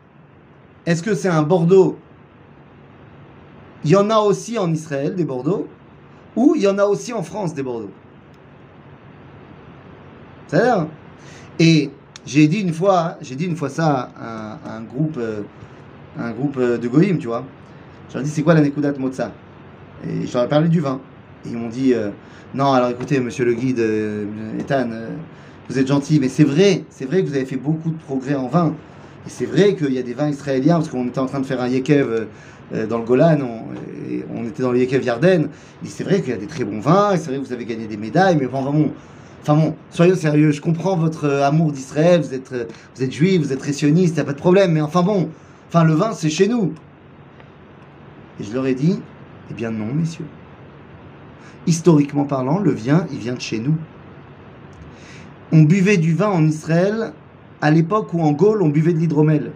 est-ce 0.87 1.02
que 1.02 1.14
c'est 1.14 1.28
un 1.28 1.42
Bordeaux? 1.42 1.99
Il 3.85 3.90
y 3.90 3.97
en 3.97 4.11
a 4.11 4.18
aussi 4.18 4.59
en 4.59 4.73
Israël 4.73 5.14
des 5.14 5.25
Bordeaux 5.25 5.68
ou 6.37 6.55
il 6.57 6.62
y 6.62 6.69
en 6.69 6.79
a 6.79 6.85
aussi 6.85 7.12
en 7.12 7.23
France 7.23 7.55
des 7.55 7.62
Bordeaux 7.62 7.91
C'est-à-dire 10.49 10.87
Et 11.59 11.91
j'ai 12.27 12.47
dit 12.49 12.61
une 12.61 12.73
fois, 12.73 13.17
j'ai 13.21 13.35
dit 13.35 13.47
une 13.47 13.57
fois 13.57 13.69
ça 13.69 14.11
à 14.19 14.59
un, 14.77 14.83
groupe, 14.83 15.17
euh, 15.19 15.43
un 16.19 16.31
groupe 16.31 16.57
euh, 16.59 16.79
de 16.79 16.89
Goïm, 16.89 17.19
tu 17.19 17.27
vois. 17.27 17.45
Je 18.09 18.15
leur 18.15 18.25
dit, 18.25 18.31
c'est 18.31 18.43
quoi 18.43 18.55
la 18.55 18.61
Nekudat 18.61 18.93
Motza 18.99 19.33
Et 20.07 20.27
je 20.27 20.35
leur 20.35 20.45
ai 20.45 20.49
parlé 20.49 20.69
du 20.69 20.81
vin. 20.81 21.01
Et 21.45 21.49
ils 21.49 21.57
m'ont 21.57 21.69
dit, 21.69 21.95
euh, 21.95 22.11
non, 22.55 22.73
alors 22.73 22.91
écoutez, 22.91 23.19
monsieur 23.21 23.45
le 23.45 23.55
guide, 23.55 23.81
euh, 23.81 24.27
Ethan, 24.61 24.89
vous 25.69 25.79
êtes 25.79 25.87
gentil, 25.87 26.21
mais 26.21 26.29
c'est 26.29 26.45
vrai, 26.45 26.85
c'est 26.91 27.07
vrai 27.07 27.23
que 27.23 27.29
vous 27.29 27.35
avez 27.35 27.47
fait 27.47 27.57
beaucoup 27.57 27.91
de 27.91 27.99
progrès 27.99 28.35
en 28.35 28.49
vin. 28.49 28.75
Et 29.27 29.31
c'est 29.31 29.47
vrai 29.47 29.75
qu'il 29.75 29.93
y 29.93 29.99
a 29.99 30.03
des 30.03 30.15
vins 30.15 30.29
israéliens, 30.29 30.75
parce 30.75 30.89
qu'on 30.89 31.07
était 31.07 31.21
en 31.21 31.27
train 31.27 31.41
de 31.41 31.47
faire 31.47 31.61
un 31.62 31.69
Yekev 31.69 32.27
dans 32.88 32.99
le 32.99 33.05
Golan, 33.05 33.38
on, 34.35 34.45
était 34.45 34.62
dans 34.62 34.73
le 34.73 34.79
Yekev 34.79 35.05
Yarden. 35.05 35.49
C'est 35.85 36.05
vrai 36.05 36.21
qu'il 36.21 36.31
y 36.31 36.37
a 36.37 36.38
des 36.38 36.47
très 36.47 36.64
bons 36.64 36.81
vins, 36.81 37.17
c'est 37.17 37.31
vrai 37.31 37.38
que 37.38 37.47
vous 37.47 37.52
avez 37.52 37.64
gagné 37.64 37.87
des 37.87 37.97
médailles, 37.97 38.37
mais 38.38 38.47
bon, 38.47 38.62
vraiment, 38.62 38.88
enfin 39.43 39.55
bon, 39.55 39.75
soyons 39.91 40.14
sérieux, 40.14 40.52
je 40.52 40.61
comprends 40.61 40.97
votre 40.97 41.25
euh, 41.25 41.47
amour 41.47 41.73
d'Israël, 41.73 42.21
vous 42.21 42.35
êtes, 42.35 42.52
euh, 42.52 42.64
vous 42.95 43.02
êtes 43.02 43.12
juif, 43.12 43.43
vous 43.43 43.52
êtes 43.52 43.59
très 43.59 43.73
sioniste, 43.73 44.14
il 44.14 44.17
n'y 44.17 44.21
a 44.21 44.25
pas 44.25 44.33
de 44.33 44.38
problème, 44.38 44.73
mais 44.73 44.81
enfin 44.81 45.02
bon, 45.02 45.29
enfin 45.69 45.85
le 45.85 45.95
vin 45.95 46.12
c'est 46.12 46.31
chez 46.31 46.49
nous. 46.49 46.73
Et 48.41 48.45
je 48.45 48.52
leur 48.52 48.67
ai 48.67 48.75
dit, 48.75 49.00
eh 49.50 49.55
bien 49.55 49.71
non, 49.71 49.87
messieurs. 49.93 50.26
Historiquement 51.67 52.25
parlant, 52.25 52.59
le 52.59 52.73
vin, 52.73 53.07
il 53.12 53.19
vient 53.19 53.35
de 53.35 53.41
chez 53.41 53.59
nous. 53.59 53.76
On 55.52 55.62
buvait 55.62 55.99
du 55.99 56.14
vin 56.14 56.29
en 56.29 56.45
Israël 56.47 57.12
à 57.61 57.71
l'époque 57.71 58.12
où 58.14 58.23
en 58.23 58.33
Gaule, 58.33 58.62
on 58.62 58.69
buvait 58.69 58.93
de 58.93 58.99
l'hydromel. 58.99 59.52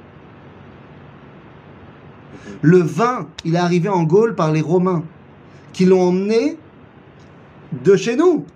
Le 2.63 2.79
vin, 2.79 3.29
il 3.45 3.55
est 3.55 3.59
arrivé 3.59 3.89
en 3.89 4.03
Gaule 4.05 4.35
par 4.35 4.53
les 4.53 4.61
Romains, 4.61 5.03
qui 5.73 5.85
l'ont 5.85 6.03
emmené 6.09 6.57
de 7.85 7.97
chez 7.97 8.17
nous. 8.17 8.47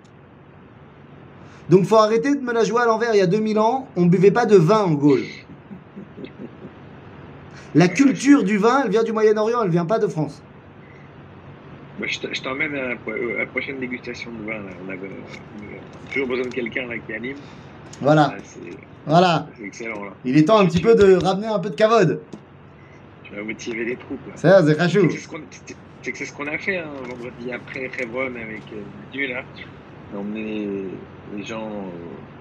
Donc 1.69 1.85
faut 1.85 1.97
arrêter 1.97 2.35
de 2.35 2.41
me 2.41 2.53
la 2.53 2.65
jouer 2.65 2.83
à 2.83 2.87
l'envers. 2.87 3.15
Il 3.15 3.19
y 3.19 3.23
a 3.23 3.27
2000 3.27 3.59
ans, 3.59 3.89
on 3.97 4.05
ne 4.07 4.11
buvait 4.11 4.31
pas 4.31 4.47
de 4.47 4.57
vin 4.57 4.83
en 4.85 4.93
Gaule. 4.93 5.23
La 7.75 7.87
culture 7.89 8.43
du 8.43 8.59
vin, 8.59 8.83
elle 8.85 8.91
vient 8.91 9.05
du 9.05 9.13
Moyen-Orient, 9.13 9.63
elle 9.63 9.71
vient 9.71 9.85
pas 9.87 9.99
de 9.99 10.09
France. 10.09 10.43
Je 12.03 12.41
t'emmène 12.43 12.75
à, 12.75 12.89
la 12.89 12.97
pro- 12.97 13.11
euh, 13.13 13.37
à 13.37 13.41
la 13.41 13.47
prochaine 13.47 13.79
dégustation 13.79 14.31
de 14.33 14.47
vin. 14.51 14.55
Là. 14.59 14.71
On 14.87 14.91
a, 14.91 14.95
euh, 14.95 14.97
toujours 16.11 16.27
besoin 16.29 16.45
de 16.47 16.49
quelqu'un 16.55 16.89
qui 17.07 17.13
anime. 17.13 17.37
Voilà, 18.01 18.33
Ah, 18.35 18.61
voilà. 19.07 19.47
excellent. 19.63 20.05
Là. 20.05 20.11
Il 20.25 20.37
est 20.39 20.45
temps 20.45 20.59
un 20.59 20.67
petit 20.67 20.81
peu 20.81 20.95
de 20.95 21.15
ramener 21.23 21.47
un 21.49 21.59
peu 21.59 21.69
de 21.71 21.75
cavode. 21.75 22.23
Motiver 23.45 23.85
les 23.85 23.97
troupes. 23.97 24.27
Là. 24.29 24.37
Ça, 24.37 24.65
c'est 24.67 24.79
rachou. 24.79 25.11
c'est 25.11 25.19
ce 25.19 25.29
qu'on 25.29 25.41
c'est- 25.51 25.77
c'est 26.03 26.13
que 26.13 26.19
c'est 26.19 26.25
ce 26.25 26.33
qu'on 26.33 26.47
a 26.47 26.59
fait 26.59 26.79
hein, 26.79 26.91
vendredi 27.09 27.53
après 27.53 27.91
Hebron 27.99 28.35
avec 28.35 28.63
Dieu 29.13 29.29
là. 29.29 29.43
On 30.13 30.17
a 30.17 30.21
emmené 30.21 30.87
les, 31.37 31.45
gens 31.45 31.71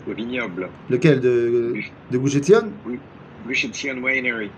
au 0.07 0.13
vignoble. 0.13 0.69
Lequel 0.89 1.19
de, 1.19 1.75
de 2.09 2.17
Gouchetzion 2.17 2.71
Sion? 3.73 4.01
Winery. 4.01 4.49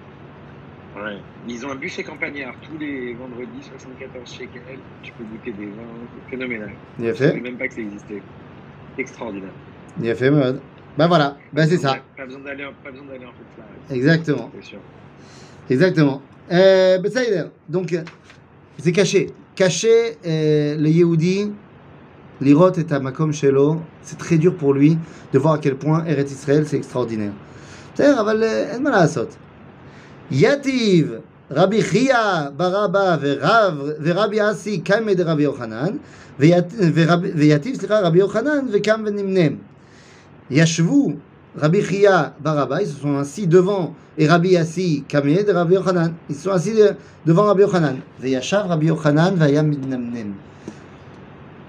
Ouais. 0.96 1.18
Ils 1.48 1.66
ont 1.66 1.72
un 1.72 1.76
buffet 1.76 2.04
campagnard 2.04 2.54
tous 2.62 2.78
les 2.78 3.14
vendredis, 3.14 3.64
74 3.64 4.30
shekels. 4.30 4.80
Tu 5.02 5.12
peux 5.14 5.24
goûter 5.24 5.52
des 5.52 5.66
vins 5.66 6.30
phénoménaux. 6.30 6.66
Il 7.00 7.08
a 7.08 7.14
Je 7.14 7.18
savais 7.18 7.32
fait, 7.34 7.40
même 7.40 7.58
pas 7.58 7.68
que 7.68 7.74
ça 7.74 7.82
existait. 7.82 8.22
Extraordinaire. 8.98 9.54
il 10.02 10.10
a 10.10 10.16
fait 10.16 10.30
mode. 10.30 10.62
Ben 10.98 11.08
voilà, 11.08 11.38
ben 11.54 11.66
c'est 11.68 11.78
ça. 11.78 11.98
Pas 12.18 12.26
besoin 12.26 12.42
d'aller 12.42 12.66
en, 12.66 12.72
fait 12.84 13.96
Exactement, 13.96 14.52
C'est 14.56 14.64
sûr. 14.64 14.80
Exactement. 15.70 16.22
Euh, 16.52 16.98
ben 16.98 17.50
donc, 17.70 17.94
euh, 17.94 18.04
c'est 18.78 18.92
caché. 18.92 19.32
Caché, 19.56 20.18
euh, 20.26 20.76
le 20.78 20.90
Yehudi, 20.90 21.52
l'Irot 22.42 22.72
et 22.74 23.00
Makom 23.00 23.32
Shelo, 23.32 23.82
c'est 24.02 24.18
très 24.18 24.38
dur 24.38 24.56
pour 24.56 24.74
lui 24.74 24.98
de 25.32 25.40
voir 25.40 25.56
à 25.56 25.58
quel 25.60 25.76
point 25.76 26.04
Eretz 26.06 26.32
Israël, 26.32 26.66
c'est 26.68 26.78
extraordinaire. 26.78 27.32
Euh, 28.00 29.26
Yativ, 30.32 31.22
Rabbi 31.50 31.82
Chia 31.82 32.52
Baraba 32.58 33.20
Rabbi 33.20 34.40
Asi 34.40 34.82
Kamed 34.82 35.20
Rabbi 35.20 35.44
Yochanan 35.44 36.00
Veyativ 36.40 37.86
Rabbi 37.90 38.20
Yochanan 38.20 38.68
Vekam 38.70 39.04
Venimnem 39.04 39.58
Yashvu 40.50 41.18
Rabbi 41.58 41.82
Chia 41.84 42.34
Baraba, 42.40 42.82
ils 42.82 42.88
se 42.88 43.00
sont 43.02 43.18
assis 43.18 43.46
devant, 43.48 43.94
et 44.18 44.28
Rabbi 44.28 44.50
Yassi 44.52 45.04
Kameh 45.08 45.44
de 45.44 45.52
Rabbi 45.52 45.74
Yochanan. 45.74 46.14
Ils 46.30 46.36
se 46.36 46.44
sont 46.44 46.52
assis 46.52 46.74
de- 46.74 46.96
devant 47.26 47.44
Rabbi 47.44 47.62
Yochanan. 47.62 47.98
Veyashav 48.20 48.68
Rabbi 48.68 48.88
Yochanan 48.88 49.36
vayam. 49.36 49.74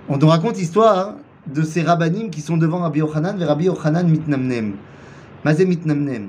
On 0.09 0.17
nous 0.19 0.27
raconte 0.29 0.57
l'histoire 0.57 1.17
de 1.53 1.63
ces 1.63 1.83
rabbinim 1.83 2.31
qui 2.31 2.41
sont 2.41 2.57
devant 2.57 2.79
Rabbi 2.79 3.01
Yochanan, 3.01 3.41
et 3.41 3.45
Rabbi 3.45 3.65
Yochanan 3.65 4.07
mitnamnem. 4.09 4.75
Mazé 5.45 5.65
mitnamnem. 5.67 6.29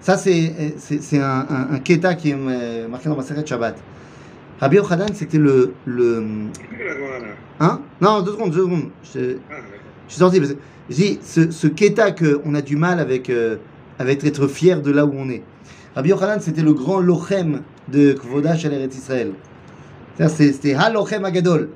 Ça, 0.00 0.16
c'est 0.18 0.74
c'est- 0.78 1.00
c'est 1.00 1.20
un, 1.20 1.46
un, 1.48 1.74
un 1.74 1.78
keta 1.78 2.14
qui 2.14 2.30
est 2.30 2.36
euh, 2.36 2.88
marqué 2.88 3.08
dans 3.08 3.16
ma 3.16 3.22
série 3.22 3.46
Shabbat. 3.46 3.76
Rabbi 4.60 4.76
Yochanan, 4.76 5.08
c'était 5.14 5.38
le. 5.38 5.74
le 5.86 6.24
hein? 7.60 7.80
Non, 8.00 8.20
deux 8.22 8.32
secondes, 8.32 8.50
deux 8.50 8.62
secondes. 8.64 8.88
Je, 9.14 9.36
Ah. 9.50 9.54
je 10.07 10.13
suis 10.13 10.19
sorti 10.19 10.39
parce 10.39 10.53
que 10.53 10.57
je 10.89 10.95
dis, 10.95 11.19
ce, 11.23 11.51
ce 11.51 11.67
keta 11.67 12.11
qu'on 12.11 12.53
a 12.55 12.61
du 12.61 12.75
mal 12.75 12.99
avec, 12.99 13.29
euh, 13.29 13.57
avec 13.99 14.23
être 14.23 14.47
fier 14.47 14.81
de 14.81 14.91
là 14.91 15.05
où 15.05 15.13
on 15.15 15.29
est. 15.29 15.43
Rabbi 15.95 16.09
Yochanan, 16.09 16.39
c'était 16.39 16.61
le 16.63 16.73
grand 16.73 16.99
lochem 16.99 17.61
de 17.91 18.13
Kvoda 18.13 18.55
chez 18.55 18.67
Eretz 18.71 18.95
Israël. 18.95 19.31
C'est-à-dire, 20.15 20.35
c'est- 20.35 20.53
C'était 20.53 20.73
ha-lochem 20.75 21.25
agadol. 21.25 21.69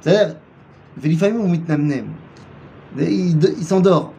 C'est-à-dire, 0.00 0.34
ולפעמים 0.98 1.36
הוא 1.40 1.50
מתנמנם. 1.50 2.04
il 2.98 3.36
il 3.58 3.64
s'endort. 3.64 4.12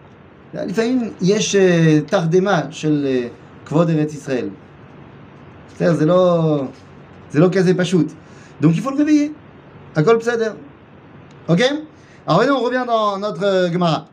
לפעמים 0.54 1.10
יש 1.22 1.56
אה, 1.56 2.00
תרדמה 2.08 2.62
של 2.72 3.06
אה, 3.10 3.28
כבוד 3.66 3.90
ארץ 3.90 4.14
ישראל. 4.14 4.50
בסדר, 5.76 5.94
זה 5.94 6.06
לא, 6.06 6.64
זה 7.32 7.40
לא 7.40 7.48
כזה 7.52 7.74
פשוט. 7.78 8.12
Donc 8.62 8.72
il 8.76 8.82
faut 8.82 8.92
le 8.92 8.98
réveiller. 8.98 9.32
הכל 9.96 10.16
בסדר. 10.18 10.54
Ok 11.50 11.62
Alors 12.28 12.40
maintenant 12.40 12.60
on 12.60 12.64
revient 12.64 12.86
dans 12.88 13.18
notre 13.18 13.44
euh, 13.44 13.72
Gemara. 13.72 14.06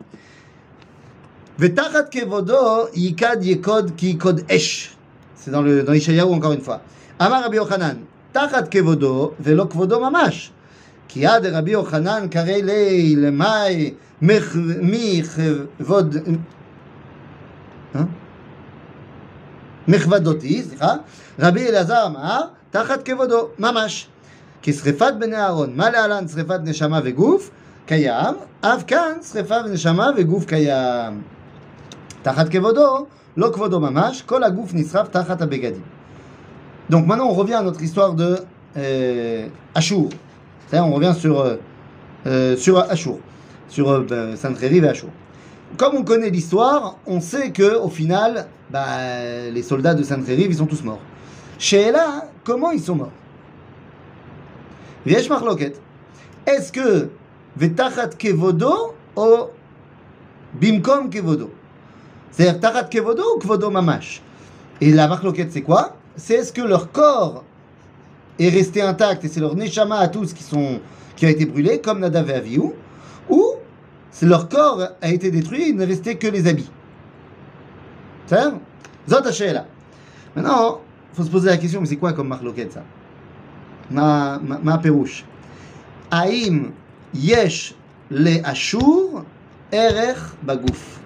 ותחת 1.59 2.09
כבודו 2.11 2.87
יקד 2.95 3.37
יקוד 3.43 3.91
כי 3.97 4.07
יקוד 4.07 4.41
אש. 4.51 4.97
C'est 5.37 5.51
dans, 5.51 5.63
le, 5.63 5.83
dans 5.83 5.93
Ishayahu 5.93 6.33
encore 6.33 6.53
une 6.53 6.61
fois. 6.61 6.81
אמר 7.23 7.45
רבי 7.45 7.57
יוחנן, 7.57 7.97
תחת 8.33 8.69
כבודו 8.71 9.33
ולא 9.41 9.67
כבודו 9.71 10.01
ממש. 10.01 10.51
כי 11.09 11.21
יד 11.21 11.47
רבי 11.53 11.71
יוחנן 11.71 12.27
קרא 12.31 12.53
לי 12.53 13.17
למאי 13.17 13.95
מכבוד... 14.23 16.17
אה? 17.95 18.01
מכבדותי, 19.89 20.63
סליחה, 20.63 20.95
רבי 21.39 21.69
אלעזר 21.69 22.07
אמר, 22.07 22.41
תחת 22.71 23.03
כבודו, 23.03 23.49
ממש. 23.59 24.09
כי 24.63 24.73
שרפת 24.73 25.13
בני 25.19 25.37
אהרון, 25.37 25.73
מה 25.77 25.91
להלן 25.91 26.29
שרפת 26.29 26.61
נשמה 26.65 27.01
וגוף? 27.05 27.51
קיים, 27.87 28.35
אף 28.61 28.85
כאן 28.87 29.13
שרפה 29.33 29.55
ונשמה 29.65 30.11
וגוף 30.17 30.45
קיים. 30.45 31.23
תחת 32.23 32.49
כבודו, 32.49 33.07
לא 33.37 33.51
כבודו 33.55 33.81
ממש, 33.81 34.23
כל 34.23 34.45
הגוף 34.45 34.75
נשרף 34.75 35.09
תחת 35.09 35.43
הבגדים. 35.43 35.83
Donc 36.91 37.07
maintenant 37.07 37.29
on 37.29 37.35
revient 37.35 37.55
à 37.55 37.63
notre 37.63 37.83
histoire 37.83 38.15
de 38.15 38.39
euh, 38.77 39.47
Achour. 39.75 40.09
C'est-à-dire, 40.69 40.87
on 40.87 40.95
revient 40.95 41.15
sur, 41.19 41.41
euh, 41.41 41.57
euh, 42.27 42.57
sur 42.57 42.79
Achour, 42.79 43.21
sur 43.69 43.91
euh, 43.91 44.01
ben, 44.09 44.37
Sancheriv 44.37 44.85
et 44.85 44.89
Achour. 44.89 45.11
Comme 45.79 45.97
on 45.97 46.03
connaît 46.03 46.31
l'histoire, 46.31 46.97
on 47.07 47.21
sait 47.21 47.53
que 47.53 47.77
au 47.77 47.89
final, 47.89 48.47
bah, 48.71 48.87
les 49.51 49.63
soldats 49.63 49.95
de 49.95 50.03
Sancheriv, 50.03 50.51
ils 50.51 50.57
sont 50.57 50.67
tous 50.67 50.83
morts. 50.85 51.01
Chez 51.59 51.81
Ella, 51.81 52.29
comment 52.45 52.71
ils 52.71 52.81
sont 52.81 52.97
morts 52.97 53.13
Viesh 55.07 55.29
Marloket. 55.29 55.81
Est-ce 56.47 56.71
que 56.71 57.09
Vetachat 57.56 58.10
Kevodo 58.18 58.96
ou 59.16 59.50
Bimkom 60.60 61.10
Kevodo 61.10 61.52
C'est-à-dire 62.32 62.60
Tachat 62.60 62.86
Kevodo 62.86 63.24
ou 63.36 63.40
Kvodo 63.40 63.70
Mamash 63.70 64.22
Et 64.82 64.92
la 64.92 65.08
Marloket, 65.08 65.50
c'est 65.52 65.62
quoi 65.62 65.96
C'est 66.16 66.36
est-ce 66.36 66.54
que 66.54 66.62
leur 66.62 66.92
corps 66.92 67.44
est 68.40 68.50
resté 68.50 68.82
intact 68.82 69.24
et 69.24 69.28
c'est 69.28 69.40
leur 69.40 69.56
neshama 69.56 69.98
à 69.98 70.08
tous 70.08 70.34
qui, 70.34 70.44
sont, 70.44 70.80
qui 71.16 71.26
a 71.26 71.30
été 71.30 71.46
brûlé, 71.46 71.80
comme 71.80 72.00
Nadav 72.00 72.30
et 72.30 72.34
Avihu, 72.34 72.72
ou 73.30 73.54
leur 74.22 74.50
corps 74.50 74.82
a 75.02 75.10
été 75.10 75.32
détruit, 75.32 75.70
il 75.70 75.76
ne 75.76 75.86
restait 75.86 76.16
que 76.16 76.28
les 76.28 76.48
habits. 76.48 76.72
C'est 78.28 78.38
ça 79.08 79.22
Hashela. 79.24 79.66
Maintenant, 80.36 80.82
il 81.12 81.18
faut 81.18 81.24
se 81.24 81.30
poser 81.30 81.50
la 81.50 81.58
question, 81.58 81.82
mais 81.82 81.88
c'est 81.88 81.98
quoi 81.98 82.14
comme 82.14 82.30
marloquette 82.30 82.74
ça 82.74 82.84
Ma, 83.92 84.40
ma, 84.42 84.60
ma 84.60 84.78
perouche. 84.78 85.26
Aïm 86.10 86.72
yesh 87.14 87.76
le 88.10 88.46
ashur 88.46 89.24
erech 89.72 90.18
bagouf. 90.44 91.00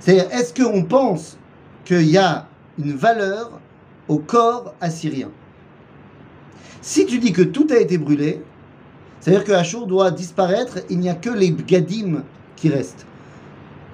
C'est-à-dire, 0.00 0.30
est-ce 0.32 0.52
qu'on 0.52 0.84
pense 0.84 1.38
qu'il 1.84 2.08
y 2.08 2.18
a 2.18 2.46
une 2.78 2.92
valeur 2.92 3.58
au 4.08 4.18
corps 4.18 4.74
assyrien? 4.80 5.30
Si 6.82 7.06
tu 7.06 7.18
dis 7.18 7.32
que 7.32 7.42
tout 7.42 7.66
a 7.70 7.76
été 7.76 7.96
brûlé, 7.96 8.42
c'est-à-dire 9.20 9.44
que 9.44 9.52
Ashur 9.52 9.86
doit 9.86 10.10
disparaître, 10.10 10.80
il 10.90 10.98
n'y 10.98 11.08
a 11.08 11.14
que 11.14 11.30
les 11.30 11.50
bgadim 11.50 12.22
qui 12.56 12.68
restent. 12.68 13.06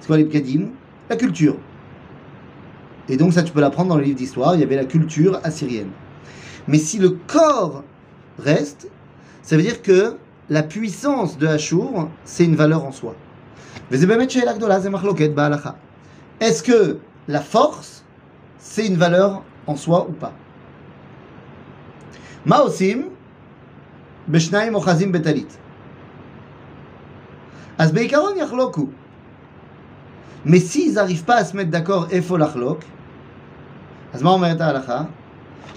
C'est 0.01 0.07
quoi 0.07 0.17
les 0.17 0.25
bgadim? 0.25 0.71
La 1.09 1.15
culture. 1.15 1.55
Et 3.07 3.15
donc 3.15 3.31
ça, 3.31 3.43
tu 3.43 3.53
peux 3.53 3.61
l'apprendre 3.61 3.89
dans 3.89 3.97
le 3.97 4.03
livre 4.03 4.17
d'histoire, 4.17 4.55
il 4.55 4.59
y 4.59 4.63
avait 4.63 4.75
la 4.75 4.83
culture 4.83 5.39
assyrienne. 5.43 5.91
Mais 6.67 6.77
si 6.77 6.97
le 6.97 7.17
corps 7.27 7.83
reste, 8.39 8.89
ça 9.41 9.55
veut 9.55 9.63
dire 9.63 9.81
que 9.81 10.17
la 10.51 10.61
puissance 10.63 11.37
de 11.37 11.47
Hachour, 11.47 12.09
c'est 12.25 12.43
une 12.43 12.57
valeur 12.57 12.83
en 12.83 12.91
soi. 12.91 13.15
Est-ce 16.41 16.61
que 16.61 16.97
la 17.29 17.39
force, 17.39 18.03
c'est 18.59 18.85
une 18.85 18.97
valeur 18.97 19.43
en 19.65 19.77
soi 19.77 20.05
ou 20.09 20.11
pas? 20.11 20.33
Maosim, 22.45 23.03
Beshnaim 24.27 24.75
Ochazim 24.75 25.07
Betalit. 25.11 25.47
Asbeikaron 27.77 28.35
Yachloku. 28.35 28.89
Mais 30.43 30.59
s'ils 30.59 30.95
n'arrivent 30.95 31.23
pas 31.23 31.35
à 31.35 31.45
se 31.45 31.55
mettre 31.55 31.71
d'accord, 31.71 32.09
Efolachlok, 32.11 32.83
Asma 34.13 34.31
Omerta 34.31 35.07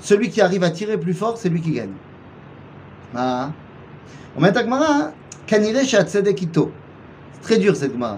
celui 0.03 0.31
qui 0.31 0.41
arrive 0.41 0.65
à 0.65 0.71
tirer 0.71 0.99
plus 0.99 1.15
fort, 1.15 1.39
c'est 1.39 1.49
lui 1.49 1.61
qui 1.61 1.71
gagne. 1.71 1.95
Ah. 3.15 3.53
אומרת 4.36 4.58
הגמרא, 4.58 5.08
כנראה 5.48 5.86
שהצדק 5.86 6.42
איתו. 6.42 6.70
C'est 7.42 7.48
très 7.48 7.60
dur 7.60 7.76
cette 7.76 7.94
גמרא. 7.94 8.18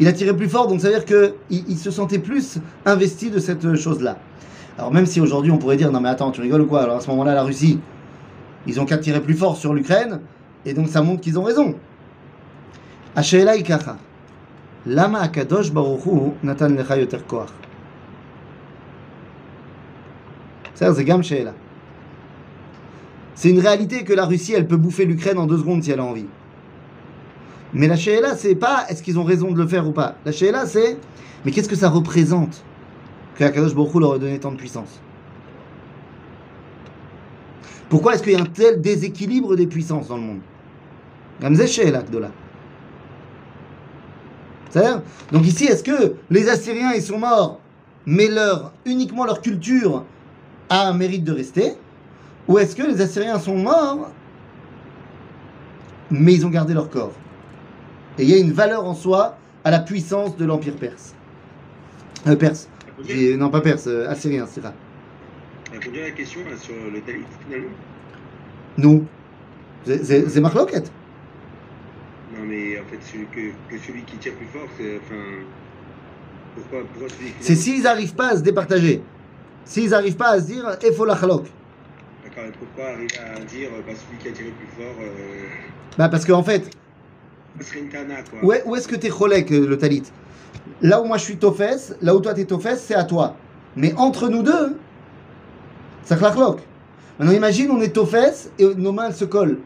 Il 0.00 0.08
a 0.08 0.12
tiré 0.12 0.34
plus 0.36 0.48
fort, 0.48 0.66
donc 0.68 0.80
ça 0.80 0.88
veut 0.88 0.94
dire 0.94 1.04
qu'il 1.04 1.64
il 1.68 1.78
se 1.78 1.90
sentait 1.90 2.18
plus 2.18 2.58
investi 2.86 3.30
de 3.30 3.38
cette 3.38 3.76
chose-là. 3.76 4.16
Alors 4.78 4.92
même 4.92 5.06
si 5.06 5.20
aujourd'hui 5.20 5.50
on 5.50 5.58
pourrait 5.58 5.76
dire 5.76 5.92
non 5.92 6.00
mais 6.00 6.08
attends 6.08 6.30
tu 6.30 6.40
rigoles 6.40 6.62
ou 6.62 6.66
quoi 6.66 6.82
Alors 6.82 6.96
à 6.96 7.00
ce 7.00 7.08
moment-là 7.10 7.34
la 7.34 7.42
Russie 7.42 7.78
ils 8.66 8.80
ont 8.80 8.86
qu'à 8.86 8.98
tirer 8.98 9.20
plus 9.20 9.34
fort 9.34 9.56
sur 9.56 9.74
l'Ukraine 9.74 10.20
et 10.64 10.72
donc 10.74 10.88
ça 10.88 11.02
montre 11.02 11.20
qu'ils 11.20 11.38
ont 11.38 11.44
raison. 11.44 11.74
השאלה 13.16 13.52
היא 13.52 13.64
ככה, 13.64 13.94
למה 14.86 15.20
הקדוש 15.20 15.70
ברוך 15.70 16.04
הוא 16.04 16.34
נתן 16.42 16.74
לך 16.74 16.94
יותר 16.96 17.20
כוח? 17.26 17.52
בסדר, 20.74 20.92
זה 20.92 21.04
גם 21.04 21.22
שאלה. 21.22 21.50
c'est 23.37 23.51
une 23.51 23.59
réalité 23.59 24.03
que 24.03 24.13
la 24.13 24.25
Russie 24.25 24.53
elle 24.53 24.67
peut 24.67 24.77
bouffer 24.77 25.05
l'Ukraine 25.05 25.37
en 25.37 25.45
deux 25.45 25.59
secondes 25.59 25.83
si 25.83 25.91
elle 25.91 25.99
a 25.99 26.03
envie. 26.03 26.25
Mais 27.71 27.87
la 27.87 27.95
Sheila 27.95 28.35
c'est 28.35 28.55
pas 28.55 28.85
est-ce 28.89 29.03
qu'ils 29.03 29.19
ont 29.19 29.23
raison 29.23 29.51
de 29.51 29.61
le 29.61 29.67
faire 29.67 29.87
ou 29.87 29.91
pas. 29.91 30.15
La 30.25 30.31
Sheila 30.31 30.65
c'est 30.65 30.97
mais 31.45 31.51
qu'est-ce 31.51 31.69
que 31.69 31.75
ça 31.75 31.89
représente 31.89 32.63
que 33.35 33.43
Akadosh 33.43 33.75
leur 33.75 34.13
a 34.13 34.17
donné 34.17 34.39
tant 34.39 34.51
de 34.51 34.57
puissance? 34.57 34.99
Pourquoi 37.89 38.15
est-ce 38.15 38.23
qu'il 38.23 38.33
y 38.33 38.35
a 38.35 38.41
un 38.41 38.45
tel 38.45 38.81
déséquilibre 38.81 39.55
des 39.55 39.67
puissances 39.67 40.07
dans 40.07 40.17
le 40.17 40.23
monde? 40.23 40.39
C'est-à-dire 44.71 45.01
Donc 45.31 45.45
ici, 45.45 45.65
est-ce 45.65 45.83
que 45.83 46.15
les 46.31 46.49
Assyriens, 46.49 46.93
ils 46.93 47.03
sont 47.03 47.19
morts, 47.19 47.59
mais 48.07 48.27
leur, 48.27 48.73
uniquement 48.85 49.25
leur 49.25 49.41
culture 49.41 50.03
a 50.69 50.89
un 50.89 50.93
mérite 50.93 51.23
de 51.23 51.31
rester? 51.31 51.75
Ou 52.47 52.57
est-ce 52.59 52.75
que 52.75 52.83
les 52.83 53.01
Assyriens 53.01 53.39
sont 53.39 53.57
morts, 53.57 54.09
mais 56.09 56.33
ils 56.33 56.45
ont 56.45 56.49
gardé 56.49 56.73
leur 56.73 56.89
corps? 56.89 57.11
Et 58.17 58.23
il 58.23 58.29
y 58.29 58.33
a 58.33 58.37
une 58.37 58.51
valeur 58.53 58.85
en 58.85 58.93
soi 58.95 59.37
à 59.63 59.71
la 59.71 59.79
puissance 59.79 60.37
de 60.37 60.45
l'Empire 60.45 60.75
perse. 60.75 61.13
Euh, 62.25 62.35
perse. 62.35 62.69
Non, 63.37 63.49
pas 63.49 63.61
perse, 63.61 63.85
euh, 63.87 64.09
assyrien, 64.09 64.45
c'est 64.47 64.61
ça. 64.61 64.73
Répondu 65.71 65.99
à 65.99 66.03
la 66.03 66.11
question 66.11 66.39
là, 66.49 66.57
sur 66.57 66.73
le 66.91 66.99
talit 67.01 67.23
finalement 67.45 67.69
Nous. 68.77 69.05
C'est- 69.85 70.39
Marloket. 70.39 70.91
Non 72.35 72.43
mais 72.45 72.79
en 72.79 72.83
fait 72.85 72.99
celui 73.03 73.25
que, 73.27 73.51
que 73.69 73.81
celui 73.81 74.03
qui 74.03 74.17
tire 74.17 74.33
plus 74.33 74.47
fort, 74.47 74.67
c'est 74.77 74.97
enfin. 74.97 75.21
Pourquoi, 76.55 76.79
pourquoi 76.91 77.09
celui 77.09 77.31
qui. 77.31 77.35
C'est 77.41 77.55
s'ils 77.55 77.83
n'arrivent 77.83 78.15
pas 78.15 78.29
à 78.29 78.37
se 78.37 78.41
départager. 78.41 79.01
S'ils 79.65 79.89
n'arrivent 79.91 80.15
pas 80.17 80.29
à 80.29 80.39
se 80.39 80.45
dire, 80.47 80.77
il 80.85 80.93
faut 80.93 81.05
la 81.05 81.15
pourquoi 82.59 82.89
arriver 82.91 83.17
à 83.17 83.39
dire 83.45 83.69
bah, 83.85 83.93
celui 83.95 84.17
qui 84.19 84.27
a 84.27 84.31
tiré 84.31 84.49
plus 84.51 84.67
fort 84.67 84.95
euh, 85.01 85.47
Bah 85.97 86.09
parce 86.09 86.25
qu'en 86.25 86.43
fait, 86.43 86.69
Ce 87.59 87.77
tana, 87.91 88.15
quoi. 88.23 88.39
Où 88.43 88.51
est- 88.53 88.63
est-ce 88.77 88.87
que 88.87 88.95
t'es 88.95 89.09
cholek, 89.09 89.51
euh, 89.51 89.67
le 89.67 89.77
talit? 89.77 90.03
Là 90.81 91.01
où 91.01 91.05
moi 91.05 91.17
je 91.17 91.23
suis 91.23 91.37
tofes, 91.39 91.93
là 92.01 92.15
où 92.15 92.19
toi 92.19 92.33
t'es 92.33 92.45
tofes, 92.45 92.75
c'est 92.77 92.95
à 92.95 93.03
toi. 93.03 93.35
Mais 93.75 93.93
entre 93.97 94.29
nous 94.29 94.43
deux, 94.43 94.83
ça 96.03 96.15
claque. 96.15 96.35
Maintenant 97.19 97.33
imagine, 97.33 97.71
on 97.71 97.81
est 97.81 97.93
tofes 97.93 98.49
et 98.59 98.75
nos 98.75 98.91
mains 98.91 99.07
elles 99.07 99.15
se 99.15 99.25
collent. 99.25 99.65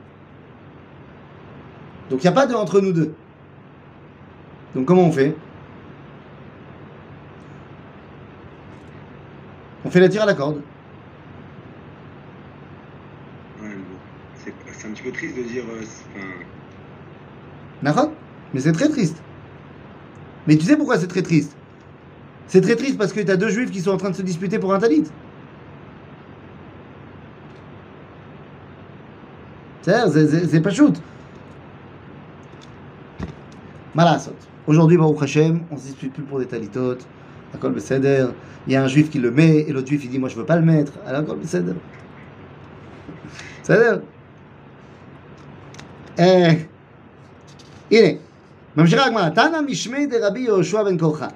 Donc 2.10 2.24
il 2.24 2.26
n'y 2.26 2.30
a 2.30 2.34
pas 2.34 2.48
de 2.48 2.54
entre 2.56 2.82
nous 2.82 2.94
deux. 2.94 3.16
Donc 4.76 4.86
comment 4.86 5.04
on 5.04 5.12
fait? 5.12 5.36
On 9.84 9.90
fait 9.92 10.00
la 10.00 10.10
tire 10.10 10.24
à 10.24 10.26
la 10.26 10.34
corde. 10.34 10.62
Ouais, 13.56 13.76
mais 13.76 13.84
bon. 13.84 14.00
C'est 14.34 14.54
c'est 14.74 14.81
un 14.92 14.94
petit 14.94 15.04
peu 15.04 15.12
triste 15.12 15.38
de 15.38 15.44
dire. 15.44 15.64
Euh, 17.84 18.08
mais 18.54 18.60
c'est 18.60 18.74
très 18.74 18.90
triste. 18.90 19.22
Mais 20.48 20.58
tu 20.58 20.66
sais 20.66 20.76
pourquoi 20.76 20.98
c'est 20.98 21.08
très 21.08 21.22
triste? 21.22 21.56
C'est 22.48 22.62
très 22.62 22.76
triste 22.76 22.98
parce 22.98 23.14
que 23.14 23.22
tu 23.22 23.32
as 23.32 23.38
deux 23.38 23.50
juifs 23.50 23.72
qui 23.72 23.80
sont 23.80 23.92
en 23.92 23.98
train 23.98 24.10
de 24.10 24.16
se 24.16 24.22
disputer 24.22 24.60
pour 24.60 24.74
un 24.74 24.80
talit. 24.80 25.06
C'est 29.84 30.62
pas 30.62 30.70
shoot. 30.70 31.02
Malasot. 33.96 34.36
Aujourd'hui, 34.68 34.98
Baruch 34.98 35.24
Hashem, 35.24 35.62
on 35.72 35.78
se 35.78 35.84
dispute 35.84 36.14
plus 36.14 36.24
pour 36.24 36.40
des 36.40 36.46
talitotes. 36.46 37.08
Il 38.68 38.74
y 38.74 38.76
a 38.76 38.84
un 38.84 38.88
juif 38.88 39.10
qui 39.10 39.20
le 39.20 39.32
met 39.32 39.60
et 39.60 39.74
l'autre 39.74 39.88
juif 39.88 40.04
il 40.06 40.10
dit 40.10 40.20
Moi 40.20 40.30
je 40.30 40.36
veux 40.36 40.46
pas 40.46 40.58
le 40.58 40.66
mettre. 40.66 40.94
Alors 41.06 41.22
Akol 41.22 41.40
Beseder. 41.40 41.74
Beseder. 43.68 44.02
אה, 46.20 46.54
הנה, 47.92 48.08
ממשיכה 48.78 49.06
הגמרא, 49.06 49.30
תנא 49.30 49.62
משמי 49.62 50.06
דרבי 50.06 50.40
יהושע 50.40 50.84
בן 50.84 50.98
קורחה. 50.98 51.28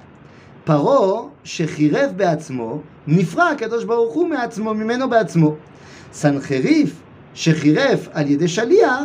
פרעה 0.64 1.22
שחירף 1.44 2.10
בעצמו, 2.16 2.80
נפרע 3.06 3.48
הקדוש 3.48 3.84
ברוך 3.84 4.14
הוא 4.14 4.28
מעצמו, 4.28 4.74
ממנו 4.74 5.10
בעצמו. 5.10 5.54
סנחריף 6.12 7.00
שחירף 7.34 8.08
על 8.12 8.30
ידי 8.30 8.48
שליח, 8.48 9.02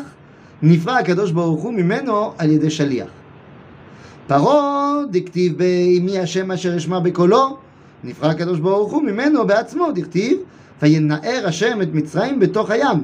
נפרע 0.61 0.97
הקדוש 0.97 1.31
ברוך 1.31 1.63
הוא 1.63 1.73
ממנו 1.73 2.33
על 2.37 2.49
ידי 2.49 2.69
שליח. 2.69 3.09
פרעה 4.27 4.93
דכתיב 5.11 5.57
באמי 5.57 6.19
השם 6.19 6.51
אשר 6.51 6.77
אשמע 6.77 6.99
בקולו, 6.99 7.57
נפרע 8.03 8.29
הקדוש 8.29 8.59
ברוך 8.59 8.91
הוא 8.91 9.03
ממנו 9.03 9.47
בעצמו, 9.47 9.91
דכתיב 9.95 10.37
וינער 10.81 11.43
השם 11.45 11.81
את 11.81 11.87
מצרים 11.93 12.39
בתוך 12.39 12.71
הים. 12.71 13.03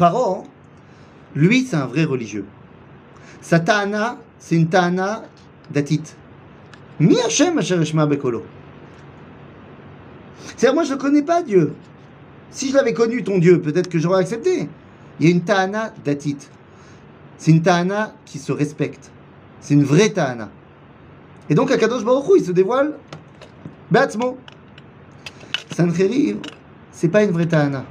Paro, 0.00 0.44
lui, 1.36 1.66
c'est 1.66 1.76
un 1.76 1.84
vrai 1.84 2.04
religieux. 2.04 2.46
Sa 3.42 3.60
ta'ana, 3.60 4.16
c'est 4.38 4.56
une 4.56 4.66
ta'ana 4.66 5.24
datit. 5.70 6.14
Mi 6.98 7.20
Hashem 7.20 7.60
bekolo. 8.08 8.42
C'est-à-dire, 10.56 10.72
moi, 10.72 10.84
je 10.84 10.94
ne 10.94 10.98
connais 10.98 11.20
pas 11.20 11.42
Dieu. 11.42 11.74
Si 12.50 12.70
je 12.70 12.74
l'avais 12.74 12.94
connu, 12.94 13.22
ton 13.22 13.36
Dieu, 13.36 13.60
peut-être 13.60 13.90
que 13.90 13.98
j'aurais 13.98 14.20
accepté. 14.20 14.70
Il 15.18 15.26
y 15.26 15.28
a 15.30 15.34
une 15.34 15.42
ta'ana 15.42 15.92
datit. 16.02 16.48
C'est 17.36 17.50
une 17.50 17.60
ta'ana 17.60 18.14
qui 18.24 18.38
se 18.38 18.52
respecte. 18.52 19.10
C'est 19.60 19.74
une 19.74 19.84
vraie 19.84 20.08
ta'ana. 20.08 20.48
Et 21.50 21.54
donc, 21.54 21.70
Akadosh 21.70 22.06
Baruch 22.06 22.26
Hu, 22.26 22.38
il 22.38 22.44
se 22.46 22.52
dévoile 22.52 22.94
Beatzmo. 23.90 24.38
Sancheriv, 25.76 26.38
c'est 26.90 27.08
pas 27.08 27.22
une 27.22 27.32
vraie 27.32 27.48
ta'ana. 27.48 27.84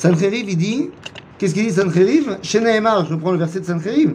Sancheriv, 0.00 0.48
il 0.48 0.56
dit, 0.56 0.88
qu'est-ce 1.36 1.52
qu'il 1.52 1.66
dit 1.66 1.74
Sancheriv 1.74 2.38
Chez 2.42 2.58
je 2.58 3.12
reprends 3.12 3.32
le 3.32 3.36
verset 3.36 3.60
de 3.60 3.66
Sancheriv. 3.66 4.14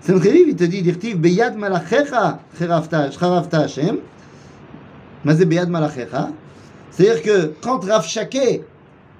Sancheriv, 0.00 0.50
il 0.50 0.54
te 0.54 0.62
dit, 0.62 0.82
dirtiv, 0.82 1.16
beyad 1.16 1.58
malachecha, 1.58 2.38
cherafta 2.56 3.58
Hashem. 3.58 3.96
Mazé 5.24 5.44
beyad 5.44 5.68
malachecha. 5.68 6.30
C'est-à-dire 6.92 7.22
que 7.24 7.52
quand 7.60 7.84
Rav 7.84 8.06
Shaké, 8.06 8.62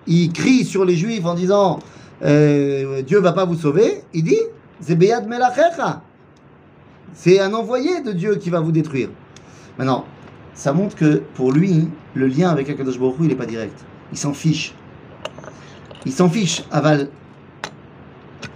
il 0.07 0.33
crie 0.33 0.65
sur 0.65 0.85
les 0.85 0.95
Juifs 0.95 1.27
en 1.27 1.35
disant, 1.35 1.81
euh, 2.23 3.03
Dieu 3.03 3.19
va 3.19 3.33
pas 3.33 3.45
vous 3.45 3.57
sauver, 3.57 4.05
il 4.15 4.23
dit, 4.23 4.39
c'est. 4.81 4.97
C'est 7.15 7.41
un 7.41 7.53
envoyé 7.53 8.01
de 8.03 8.13
Dieu 8.13 8.37
qui 8.37 8.51
va 8.51 8.61
vous 8.61 8.71
détruire. 8.71 9.09
Maintenant, 9.77 10.05
ça 10.55 10.73
montre 10.73 10.95
que 10.95 11.23
pour 11.35 11.51
lui, 11.51 11.89
le 12.15 12.29
lien 12.29 12.51
avec 12.51 12.71
Akadosh 12.71 13.01
Baruch 13.01 13.17
il 13.19 13.27
n'est 13.27 13.35
pas 13.35 13.47
direct. 13.47 13.85
Il 14.13 14.19
s'en 14.19 14.35
fiche. 14.35 14.73
Il 16.07 16.13
s'en 16.13 16.31
fiche. 16.31 16.63
Aval, 16.71 17.09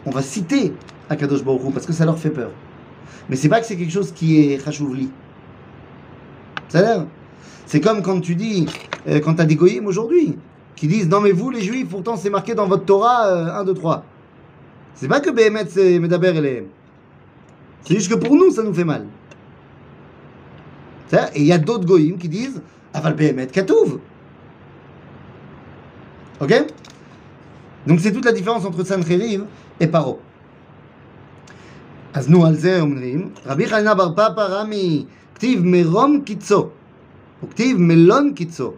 on 0.07 0.11
va 0.11 0.23
citer 0.23 0.73
Akadosh 1.11 1.43
Baruch 1.43 1.63
Hu 1.65 1.73
parce 1.73 1.85
que 1.85 1.93
ça 1.93 2.05
leur 2.05 2.17
fait 2.17 2.31
peur. 2.31 2.53
Mais 3.29 3.37
c'est 3.37 3.49
pas 3.49 3.61
que 3.61 3.67
c'est 3.67 3.77
quelque 3.77 3.93
chose 3.93 4.13
qui 4.13 4.39
est 4.39 4.65
chachouvli. 4.65 5.11
Ça 6.69 6.81
l'air 6.81 7.07
C'est 7.67 7.81
comme 7.81 8.03
quand 8.03 8.21
tu 8.21 8.37
dis, 8.37 8.67
euh, 9.09 9.19
quand 9.19 9.35
tu 9.35 9.43
as 9.43 9.45
des 9.47 9.57
goyim 9.57 9.85
aujourd'hui, 9.87 10.39
qui 10.77 10.87
disent 10.87 11.09
Non, 11.09 11.21
mais 11.21 11.33
vous, 11.33 11.51
les 11.51 11.61
juifs, 11.61 11.89
pourtant 11.89 12.17
c'est 12.17 12.31
marqué 12.31 12.55
dans 12.55 12.69
votre 12.69 12.85
Torah 12.85 13.27
euh, 13.27 13.61
1, 13.61 13.65
2, 13.65 13.75
3. 13.75 14.05
C'est 14.95 15.09
pas 15.09 15.21
que 15.21 15.31
Behemet 15.31 15.67
c'est 15.69 15.99
Medaber 15.99 16.37
et 16.37 16.41
les. 16.41 16.69
C'est 17.85 17.95
juste 17.95 18.11
que 18.11 18.17
pour 18.17 18.37
nous, 18.37 18.53
ça 18.53 18.63
nous 18.63 18.75
fait 18.75 18.85
mal. 18.85 19.07
Et 21.35 21.41
il 21.41 21.47
y 21.47 21.53
a 21.53 21.59
d'autres 21.59 21.85
goyim 21.85 22.17
qui 22.17 22.29
disent 22.29 22.63
Aval 22.95 23.15
Behemet 23.15 23.49
Katouv. 23.49 23.99
Ok? 26.41 26.55
Donc 27.90 28.00
c'est 28.00 28.12
toute 28.12 28.26
la 28.26 28.32
différence 28.32 28.66
entre 28.66 28.84
Sancheriv 28.84 29.46
et 29.80 29.88
Paro. 29.88 30.20
אז 32.14 32.30
נו, 32.30 32.46
על 32.46 32.56
זה 32.56 32.82
אומרים, 32.82 33.30
רבי 33.46 33.68
חנינא 33.68 33.94
בר 33.94 34.14
פפא 34.14 34.42
רמי, 34.42 35.06
כתיב 35.36 35.62
מרום 35.64 36.22
קיצו, 36.26 36.70
וכתיב 37.44 37.78
מלון 37.80 38.34
קיצו. 38.36 38.74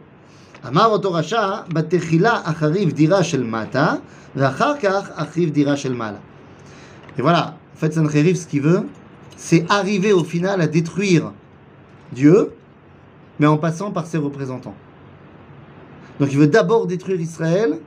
אמר 0.67 0.85
אותו 0.85 1.13
רשע, 1.13 1.49
בתחילה 1.69 2.41
אחריו 2.43 2.91
דירה 2.91 3.23
של 3.23 3.43
מטה, 3.43 3.95
ואחר 4.35 4.73
כך 4.81 5.09
אחיו 5.15 5.51
דירה 5.51 5.77
של 5.77 5.93
מעלה. 5.93 6.17
Et 7.17 7.21
voilà, 7.21 7.55
en 7.75 7.77
fait, 7.79 7.93
Sancheriv, 7.93 8.35
ce 8.35 8.47
qu'il 8.47 8.61
veut, 8.61 8.83
c'est 9.35 9.65
arriver 9.69 10.13
au 10.13 10.23
final 10.23 10.61
à 10.61 10.67
détruire 10.67 11.31
Dieu, 12.11 12.51
mais 13.39 13.47
en 13.47 13.57
passant 13.57 13.91
par 13.91 14.05
ses 14.07 14.17
représentants. 14.17 14.75
Donc 16.19 16.31
il 16.31 16.39
veut 16.39 16.47
d'abord 16.47 16.87
détruire 16.87 17.21
Israël, 17.21 17.79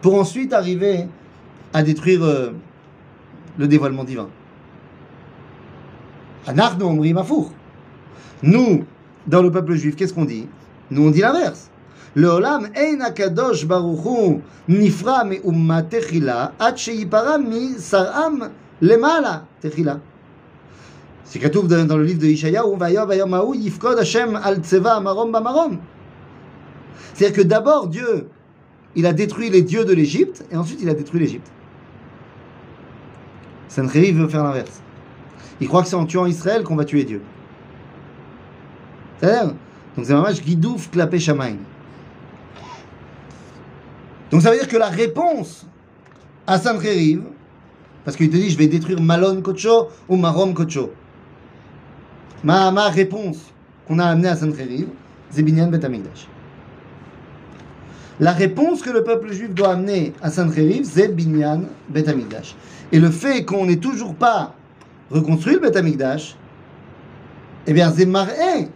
pour 0.00 0.14
ensuite 0.14 0.52
arriver 0.52 1.06
à 1.72 1.82
détruire 1.82 2.24
euh, 2.24 2.50
le 3.58 3.68
dévoilement 3.68 4.04
divin. 4.04 4.28
Nous, 8.42 8.84
dans 9.26 9.42
le 9.42 9.50
peuple 9.50 9.74
juif, 9.74 9.96
qu'est-ce 9.96 10.14
qu'on 10.14 10.24
dit? 10.24 10.46
Nous, 10.90 11.06
on 11.06 11.10
dit 11.10 11.20
l'inverse. 11.20 11.70
Le 12.14 12.28
olam 12.28 12.68
ein 12.74 13.00
akadosh 13.00 13.66
baruchu 13.66 14.40
nifra 14.66 15.24
me 15.24 15.36
umma 15.44 15.82
techila 15.82 16.52
at 16.58 16.76
sheiparam 16.76 17.46
mi 17.46 17.78
saram 17.78 18.50
lemala 18.80 19.44
techila. 19.60 20.00
C'est 21.24 21.38
Katouf 21.38 21.68
dans 21.68 21.96
le 21.96 22.04
livre 22.04 22.20
de 22.20 22.26
Ishayahu, 22.26 22.76
Vayom 22.78 23.06
Vayomahu, 23.06 23.54
Yifkod 23.54 23.98
Hashem 23.98 24.34
al 24.42 24.62
Tseva 24.62 24.94
Amarom 24.96 25.30
Bamarom. 25.30 25.78
C'est-à-dire 27.12 27.36
que 27.36 27.42
d'abord 27.42 27.88
Dieu 27.88 28.28
il 28.96 29.06
a 29.06 29.12
détruit 29.12 29.50
les 29.50 29.62
dieux 29.62 29.84
de 29.84 29.92
l'Égypte, 29.92 30.44
et 30.50 30.56
ensuite 30.56 30.80
il 30.82 30.88
a 30.88 30.94
détruit 30.94 31.20
l'Égypte. 31.20 31.50
Sancheriv 33.68 34.18
veut 34.18 34.28
faire 34.28 34.44
l'inverse. 34.44 34.80
Il 35.60 35.68
croit 35.68 35.82
que 35.82 35.88
c'est 35.88 35.96
en 35.96 36.06
tuant 36.06 36.26
Israël 36.26 36.62
qu'on 36.62 36.76
va 36.76 36.84
tuer 36.84 37.04
Dieu. 37.04 37.22
C'est-à-dire 39.20 39.54
Donc 39.96 40.06
c'est 40.06 40.12
vraiment 40.12 40.32
guidouf 40.32 40.90
clapé 40.90 41.18
shamaim. 41.18 41.56
Donc 44.30 44.42
ça 44.42 44.50
veut 44.50 44.58
dire 44.58 44.68
que 44.68 44.76
la 44.76 44.88
réponse 44.88 45.66
à 46.46 46.58
Sancheriv, 46.58 47.22
parce 48.04 48.16
qu'il 48.16 48.30
te 48.30 48.36
dit 48.36 48.50
je 48.50 48.58
vais 48.58 48.68
détruire 48.68 49.00
Malon 49.00 49.42
Kocho 49.42 49.88
ou 50.08 50.16
Marom 50.16 50.54
Kocho. 50.54 50.92
Ma, 52.44 52.70
ma 52.70 52.88
réponse 52.88 53.38
qu'on 53.86 53.98
a 53.98 54.04
amenée 54.06 54.28
à 54.28 54.36
Sancheriv, 54.36 54.88
c'est 55.30 55.42
Binyan 55.42 55.68
Bet 55.68 55.84
Amikdash. 55.84 56.28
La 58.20 58.32
réponse 58.32 58.82
que 58.82 58.90
le 58.90 59.04
peuple 59.04 59.32
juif 59.32 59.54
doit 59.54 59.72
amener 59.72 60.12
à 60.20 60.30
Sancheriv, 60.30 60.84
c'est 60.84 61.08
Binyan 61.14 61.62
Bet. 61.88 62.04
Et 62.90 62.98
le 62.98 63.10
fait 63.10 63.44
qu'on 63.44 63.66
n'ait 63.66 63.76
toujours 63.76 64.14
pas 64.14 64.54
reconstruit 65.10 65.54
le 65.54 65.60
Beth 65.60 65.76
Amikdash, 65.76 66.36
eh 67.66 67.72
bien, 67.72 67.92
c'est 67.92 68.06
marré 68.06 68.68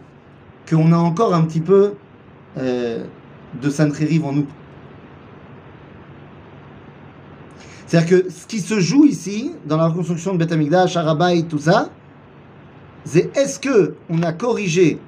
qu'on 0.69 0.93
a 0.93 0.97
encore 0.97 1.33
un 1.33 1.41
petit 1.41 1.59
peu 1.59 1.95
euh, 2.57 3.03
de 3.61 3.69
Sancheriv 3.69 4.25
en 4.25 4.31
nous. 4.31 4.47
C'est-à-dire 7.85 8.23
que 8.23 8.29
ce 8.29 8.47
qui 8.47 8.59
se 8.59 8.79
joue 8.79 9.05
ici, 9.05 9.51
dans 9.65 9.77
la 9.77 9.87
reconstruction 9.87 10.33
de 10.33 10.37
Beth 10.37 10.53
Amikdash, 10.53 10.95
Arabaï, 10.95 11.43
tout 11.43 11.59
ça, 11.59 11.89
c'est 13.03 13.35
est-ce 13.37 13.59
que 13.59 13.95
on 14.09 14.23
a 14.23 14.31
corrigé 14.31 14.99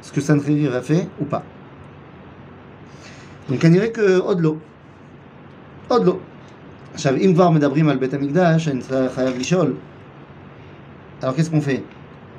ce 0.00 0.12
que 0.12 0.20
Sancheriv 0.20 0.72
a 0.74 0.80
fait 0.80 1.08
ou 1.20 1.24
pas? 1.24 1.42
Donc, 3.49 3.59
on 3.65 3.69
dirait 3.69 3.91
que 3.91 4.19
Odlo. 4.19 4.53
Odlo. 5.89 6.13
עכשיו, 6.93 7.15
אם 7.15 7.31
כבר 7.33 7.49
מדברים 7.49 7.89
על 7.89 7.97
בית 7.97 8.13
המקדש, 8.13 8.67
אני 8.67 8.81
צריך- 8.81 9.11
חייב 9.15 9.37
לשאול, 9.39 9.73
alors 11.21 11.35
qu'est-ce 11.35 11.49
qu'on 11.51 11.61
fait 11.61 11.81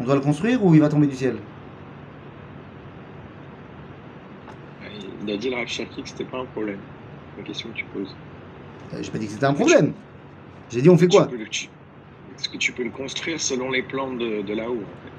On 0.01 0.05
doit 0.05 0.15
le 0.15 0.21
construire 0.21 0.65
ou 0.65 0.75
il 0.75 0.81
va 0.81 0.89
tomber 0.89 1.07
du 1.07 1.17
ciel 1.17 1.37
Il 5.23 5.31
a 5.35 5.37
dit 5.37 5.51
le 5.51 5.57
Rav 5.57 5.67
Shaki 5.67 6.03
que 6.05 6.09
c'était 6.09 6.25
pas 6.33 6.39
un 6.39 6.47
problème. 6.47 6.81
La 7.37 7.43
question 7.43 7.69
que 7.71 7.75
tu 7.83 7.87
poses. 7.95 8.15
Euh, 8.93 9.03
J'ai 9.03 9.11
pas 9.11 9.19
dit 9.19 9.27
que 9.27 9.33
c'était 9.33 9.51
un 9.55 9.59
problème. 9.63 9.89
J'ai 10.71 10.81
dit 10.83 10.89
on 10.89 10.99
fait 11.03 11.09
quoi 11.09 11.25
Tu 11.27 11.33
peux 11.37 11.43
le- 11.45 11.49
tu- 11.57 11.69
Est-ce 12.35 12.49
que 12.49 12.59
tu 12.65 12.73
peux 12.73 12.85
le 12.85 12.91
construire 12.91 13.39
selon 13.51 13.69
les 13.77 13.83
plans 13.83 14.13
de, 14.23 14.31
de 14.49 14.55
là-haut 14.61 14.85
en 14.95 14.99
fait 15.03 15.13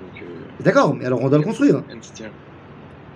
Donc, 0.00 0.14
euh, 0.22 0.44
D'accord, 0.60 0.94
mais 0.96 1.04
alors 1.08 1.20
on 1.24 1.28
doit 1.28 1.38
le 1.38 1.44
construire. 1.44 1.82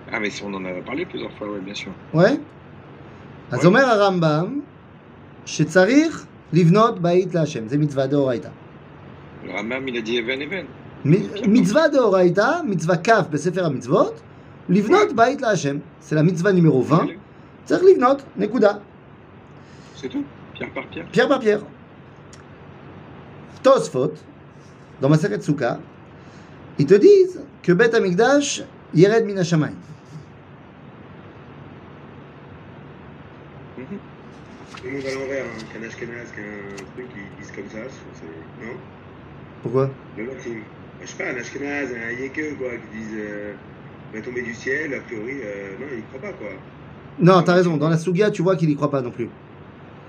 Einstein. 0.07 0.13
Ah, 0.13 0.19
mais 0.19 0.29
si 0.29 0.43
on 0.43 0.53
en 0.53 0.65
a 0.65 0.71
parlé 0.85 1.05
plusieurs 1.05 1.31
fois, 1.37 1.47
ouais, 1.51 1.59
bien 1.65 1.73
sûr. 1.75 1.91
Ouais 2.13 2.37
אז 3.51 3.59
Ouais. 3.59 3.65
אומר 3.65 3.85
הרמב"ם 3.85 4.59
שצריך 5.45 6.25
לבנות 6.53 6.99
בית 6.99 7.35
להשם, 7.35 7.67
זה 7.67 7.77
מצווה 7.77 8.07
דאורייתא. 8.07 8.49
Le 9.45 9.49
Ramam, 9.51 9.87
il 9.87 9.97
a 9.97 10.01
dit 10.01 10.17
Even 10.19 10.41
Even. 10.41 10.65
מ- 11.05 11.53
מצווה 11.53 11.87
דאורייתא, 11.87 12.61
מצווה 12.67 12.97
כ' 12.97 13.09
בספר 13.29 13.65
המצוות, 13.65 14.21
לבנות 14.69 15.13
בית 15.15 15.41
להשם. 15.41 15.77
C'est 16.03 16.15
la 16.15 16.23
mitzvah 16.23 16.51
numéro 16.53 16.81
20, 16.81 17.07
צריך 17.65 17.83
לבנות, 17.83 18.21
נקודה. 18.37 18.71
C'est 19.97 20.09
tout. 20.09 20.23
Pierre 20.55 20.73
par 20.75 20.83
pierre. 20.91 21.05
pierre 21.11 21.27
par 21.29 21.39
pierre. 21.39 21.61
Tosfot, 23.63 24.13
dans 25.01 25.09
ma 25.09 25.15
Maseret 25.15 25.41
Souka, 25.41 25.77
Tout 34.86 34.92
le 34.92 34.98
monde 34.98 35.06
à 35.08 35.14
l'envers, 35.14 35.44
hein. 35.44 35.64
qu'un 35.72 35.84
Ashkenaz, 35.84 36.30
qu'un 36.36 36.76
truc, 36.94 37.06
ils 37.16 37.42
disent 37.42 37.50
comme 37.50 37.68
ça. 37.72 37.78
Non 38.62 38.72
Pourquoi 39.62 39.90
Le 40.16 40.22
il- 40.22 40.62
je 41.02 41.06
sais 41.08 41.16
pas, 41.16 41.30
un 41.32 41.40
Ashkenaz, 41.40 41.88
un 41.90 42.12
Yeke, 42.22 42.56
quoi, 42.56 42.68
qui 42.70 42.96
disent 42.96 43.18
euh, 43.18 43.52
va 44.14 44.20
tomber 44.20 44.42
du 44.42 44.54
ciel, 44.54 44.94
a 44.94 45.00
priori, 45.00 45.40
euh, 45.42 45.72
non, 45.80 45.86
il 45.92 46.04
croit 46.04 46.30
pas, 46.30 46.36
quoi. 46.36 46.50
Non, 47.18 47.42
t'as 47.42 47.54
raison, 47.54 47.76
dans 47.76 47.88
la 47.88 47.98
Sugia, 47.98 48.30
tu 48.30 48.42
vois 48.42 48.54
qu'il 48.54 48.70
y 48.70 48.76
croit 48.76 48.90
pas 48.90 49.02
non 49.02 49.10
plus. 49.10 49.28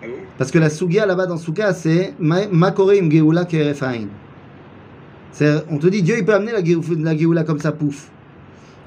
Ah 0.04 0.06
bon? 0.06 0.14
Parce 0.38 0.52
que 0.52 0.60
la 0.60 0.70
Sugia 0.70 1.08
là-bas 1.08 1.26
dans 1.26 1.38
Souka, 1.38 1.74
c'est 1.74 2.14
Ma- 2.20 2.48
Makorim 2.48 3.12
Geoula 3.12 3.46
Kerefain. 3.46 4.06
On 5.72 5.80
te 5.80 5.88
dit, 5.88 6.04
Dieu 6.04 6.18
il 6.20 6.26
peut 6.26 6.36
amener 6.36 6.52
la, 6.52 6.62
Geu- 6.62 7.02
la 7.04 7.18
Geoula 7.18 7.44
comme 7.44 7.60
ça, 7.60 7.72
pouf. 7.72 8.10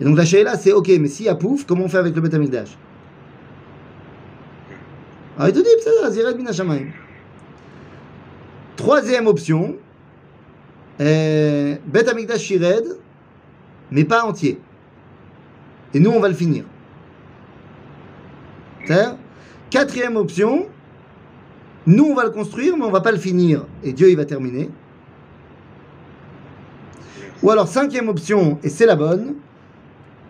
Et 0.00 0.04
donc 0.04 0.16
la 0.16 0.24
Sheila, 0.24 0.56
c'est 0.56 0.72
ok, 0.72 0.88
mais 1.00 1.08
s'il 1.08 1.26
y 1.26 1.28
a 1.28 1.34
pouf, 1.34 1.64
comment 1.66 1.84
on 1.86 1.88
fait 1.88 1.98
avec 1.98 2.14
le 2.14 2.20
Bet 2.20 2.32
Amikdash 2.34 2.76
Troisième 8.76 9.26
option, 9.26 9.76
euh, 11.00 11.76
Bet 11.86 12.08
Amikdash 12.08 12.40
Shired, 12.40 12.98
mais 13.90 14.04
pas 14.04 14.24
entier. 14.24 14.58
Et 15.94 16.00
nous, 16.00 16.10
on 16.10 16.20
va 16.20 16.28
le 16.28 16.34
finir. 16.34 16.64
Quatrième 19.70 20.16
option, 20.16 20.66
nous, 21.86 22.04
on 22.04 22.14
va 22.14 22.24
le 22.24 22.30
construire, 22.30 22.76
mais 22.76 22.84
on 22.84 22.90
va 22.90 23.00
pas 23.00 23.12
le 23.12 23.18
finir. 23.18 23.66
Et 23.84 23.92
Dieu, 23.92 24.10
il 24.10 24.16
va 24.16 24.24
terminer. 24.24 24.68
Ou 27.42 27.50
alors, 27.50 27.68
cinquième 27.68 28.08
option, 28.08 28.58
et 28.62 28.68
c'est 28.68 28.86
la 28.86 28.96
bonne, 28.96 29.34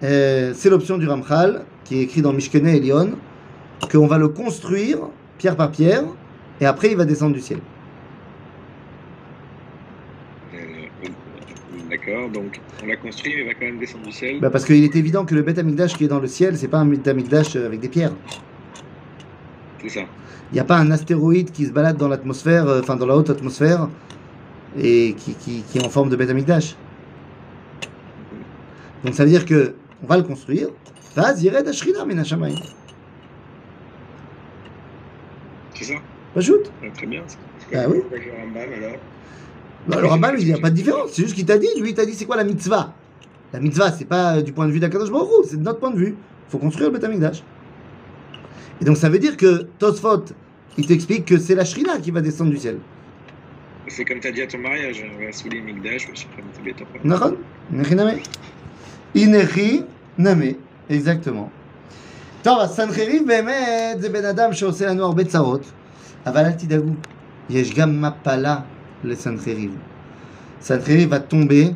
euh, 0.02 0.52
c'est 0.54 0.70
l'option 0.70 0.98
du 0.98 1.08
Ramchal, 1.08 1.64
qui 1.84 1.98
est 1.98 2.02
écrit 2.02 2.22
dans 2.22 2.32
Mishkene 2.32 2.68
et 2.68 2.80
Lyon, 2.80 3.12
qu'on 3.88 4.06
va 4.06 4.18
le 4.18 4.28
construire 4.28 4.98
pierre 5.38 5.56
par 5.56 5.70
pierre, 5.70 6.04
et 6.60 6.66
après, 6.66 6.90
il 6.90 6.96
va 6.96 7.04
descendre 7.04 7.34
du 7.34 7.40
ciel. 7.40 7.60
Euh, 10.54 10.58
D'accord, 11.88 12.28
donc 12.30 12.60
on 12.82 12.86
l'a 12.86 12.96
construit, 12.96 13.32
mais 13.34 13.42
il 13.42 13.46
va 13.46 13.54
quand 13.54 13.64
même 13.66 13.78
descendre 13.78 14.04
du 14.04 14.12
ciel. 14.12 14.40
Bah, 14.40 14.50
parce 14.50 14.64
qu'il 14.64 14.82
est 14.84 14.94
évident 14.96 15.24
que 15.24 15.34
le 15.34 15.42
Beth 15.42 15.58
Amikdash 15.58 15.94
qui 15.96 16.04
est 16.04 16.08
dans 16.08 16.20
le 16.20 16.28
ciel, 16.28 16.56
c'est 16.56 16.68
pas 16.68 16.78
un 16.78 16.86
Beth 16.86 17.06
Amikdash 17.08 17.56
avec 17.56 17.80
des 17.80 17.88
pierres. 17.88 18.12
C'est 19.82 19.88
ça. 19.88 20.00
Il 20.52 20.54
n'y 20.54 20.60
a 20.60 20.64
pas 20.64 20.76
un 20.76 20.90
astéroïde 20.90 21.52
qui 21.52 21.66
se 21.66 21.72
balade 21.72 21.96
dans 21.96 22.08
l'atmosphère, 22.08 22.66
euh, 22.68 22.80
enfin 22.80 22.96
dans 22.96 23.06
la 23.06 23.16
haute 23.16 23.30
atmosphère, 23.30 23.88
et 24.78 25.14
qui, 25.16 25.34
qui- 25.34 25.62
qui 25.62 25.78
est 25.78 25.84
en 25.84 25.88
forme 25.88 26.10
de 26.10 26.16
Beth 26.16 26.30
Amikdash. 26.30 26.76
Donc 29.04 29.14
ça 29.14 29.24
veut 29.24 29.30
dire 29.30 29.44
que 29.46 29.74
on 30.02 30.06
va 30.06 30.16
le 30.16 30.22
construire. 30.22 30.68
Vaz 31.16 31.42
Yered 31.42 31.66
Ashrina 31.66 32.04
Min 32.04 32.18
c'est 35.80 35.94
ça 35.94 36.00
ah, 36.36 36.40
Très 36.94 37.06
bien. 37.06 37.22
Ah 37.74 37.86
oui 37.88 38.02
Rambam, 38.38 38.72
alors? 38.76 38.96
Bah, 39.88 40.00
Le 40.00 40.06
Rambam, 40.06 40.34
il 40.38 40.46
n'y 40.46 40.52
a 40.52 40.58
pas 40.58 40.68
de 40.68 40.74
différence. 40.74 41.12
C'est 41.12 41.22
juste 41.22 41.30
ce 41.30 41.34
qu'il 41.34 41.46
t'a 41.46 41.56
dit. 41.56 41.68
Lui, 41.80 41.90
il 41.90 41.94
t'a 41.94 42.04
dit 42.04 42.14
c'est 42.14 42.26
quoi 42.26 42.36
la 42.36 42.44
mitzvah? 42.44 42.92
La 43.52 43.60
mitzvah, 43.60 43.90
c'est 43.90 44.04
pas 44.04 44.36
euh, 44.36 44.42
du 44.42 44.52
point 44.52 44.66
de 44.66 44.72
vue 44.72 44.78
d'Akadosh 44.78 45.10
Baruch 45.10 45.46
c'est 45.46 45.56
de 45.56 45.62
notre 45.62 45.80
point 45.80 45.90
de 45.90 45.98
vue. 45.98 46.14
Il 46.48 46.50
faut 46.50 46.58
construire 46.58 46.90
le 46.90 46.98
Betamikdash. 46.98 47.42
Et 48.80 48.84
donc 48.84 48.96
ça 48.96 49.08
veut 49.08 49.18
dire 49.18 49.36
que 49.36 49.66
Tosfot, 49.78 50.24
il 50.76 50.86
t'explique 50.86 51.24
que 51.24 51.38
c'est 51.38 51.54
la 51.54 51.64
Shrina 51.64 51.98
qui 51.98 52.10
va 52.10 52.20
descendre 52.20 52.50
du 52.50 52.58
ciel. 52.58 52.78
C'est 53.88 54.04
comme 54.04 54.20
tu 54.20 54.28
as 54.28 54.32
dit 54.32 54.42
à 54.42 54.46
ton 54.46 54.58
mariage, 54.58 55.02
on 55.04 55.24
va 55.24 55.32
soulever 55.32 55.62
Mikdash, 55.62 56.08
je 56.12 56.20
sais 56.20 56.26
pas, 56.36 57.32
Name? 57.94 58.18
Inechi 59.14 59.84
Name, 60.16 60.54
exactement. 60.88 61.50
טוב, 62.41 62.59
אז 62.59 62.69
סנחריב 62.69 63.27
באמת 63.27 64.01
זה 64.01 64.09
בן 64.09 64.25
אדם 64.25 64.53
שעושה 64.53 64.87
לנו 64.87 65.05
הרבה 65.05 65.23
צרות, 65.23 65.61
אבל 66.25 66.45
אל 66.45 66.51
תדאגו, 66.51 66.91
יש 67.49 67.73
גם 67.73 68.01
מפלה 68.01 68.57
לסנחריב. 69.03 69.77
סנחריב 70.61 71.13
va 71.13 71.19
tomber, 71.19 71.75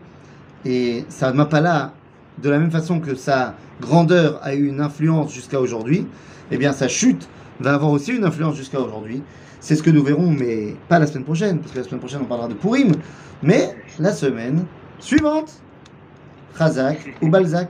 et 0.66 1.06
sa 1.10 1.32
mapala, 1.34 1.94
de 2.38 2.50
la 2.50 2.58
même 2.58 2.72
façon 2.72 3.00
que 3.00 3.16
sa 3.16 3.56
grandeur 3.82 4.40
a 4.42 4.54
eu 4.54 4.68
une 4.68 4.82
influence 4.82 5.34
jusqu'à 5.34 5.60
aujourd'hui, 5.60 6.06
eh 6.52 6.58
bien 6.58 6.72
sa 6.72 6.88
chute 6.88 7.28
va 7.60 7.74
avoir 7.74 7.92
aussi 7.92 8.12
une 8.16 8.26
influence 8.26 8.56
jusqu'à 8.56 8.80
aujourd'hui. 8.80 9.22
C'est 9.60 9.76
ce 9.76 9.84
que 9.84 9.90
nous 9.90 10.04
verrons, 10.04 10.32
mais 10.32 10.76
pas 10.88 11.00
la 11.00 11.08
semaine 11.08 11.26
prochaine, 11.26 11.60
parce 11.60 11.72
que 11.74 11.80
la 11.80 11.84
semaine 11.84 12.00
prochaine 12.00 12.22
on 12.24 12.26
parlera 12.26 12.48
de 12.48 12.54
Purim, 12.54 12.92
mais 13.44 13.76
la 14.00 14.14
semaine 14.14 14.66
suivante. 15.00 15.52
Khazak 16.58 17.16
ou 17.22 17.30
Balzac. 17.30 17.70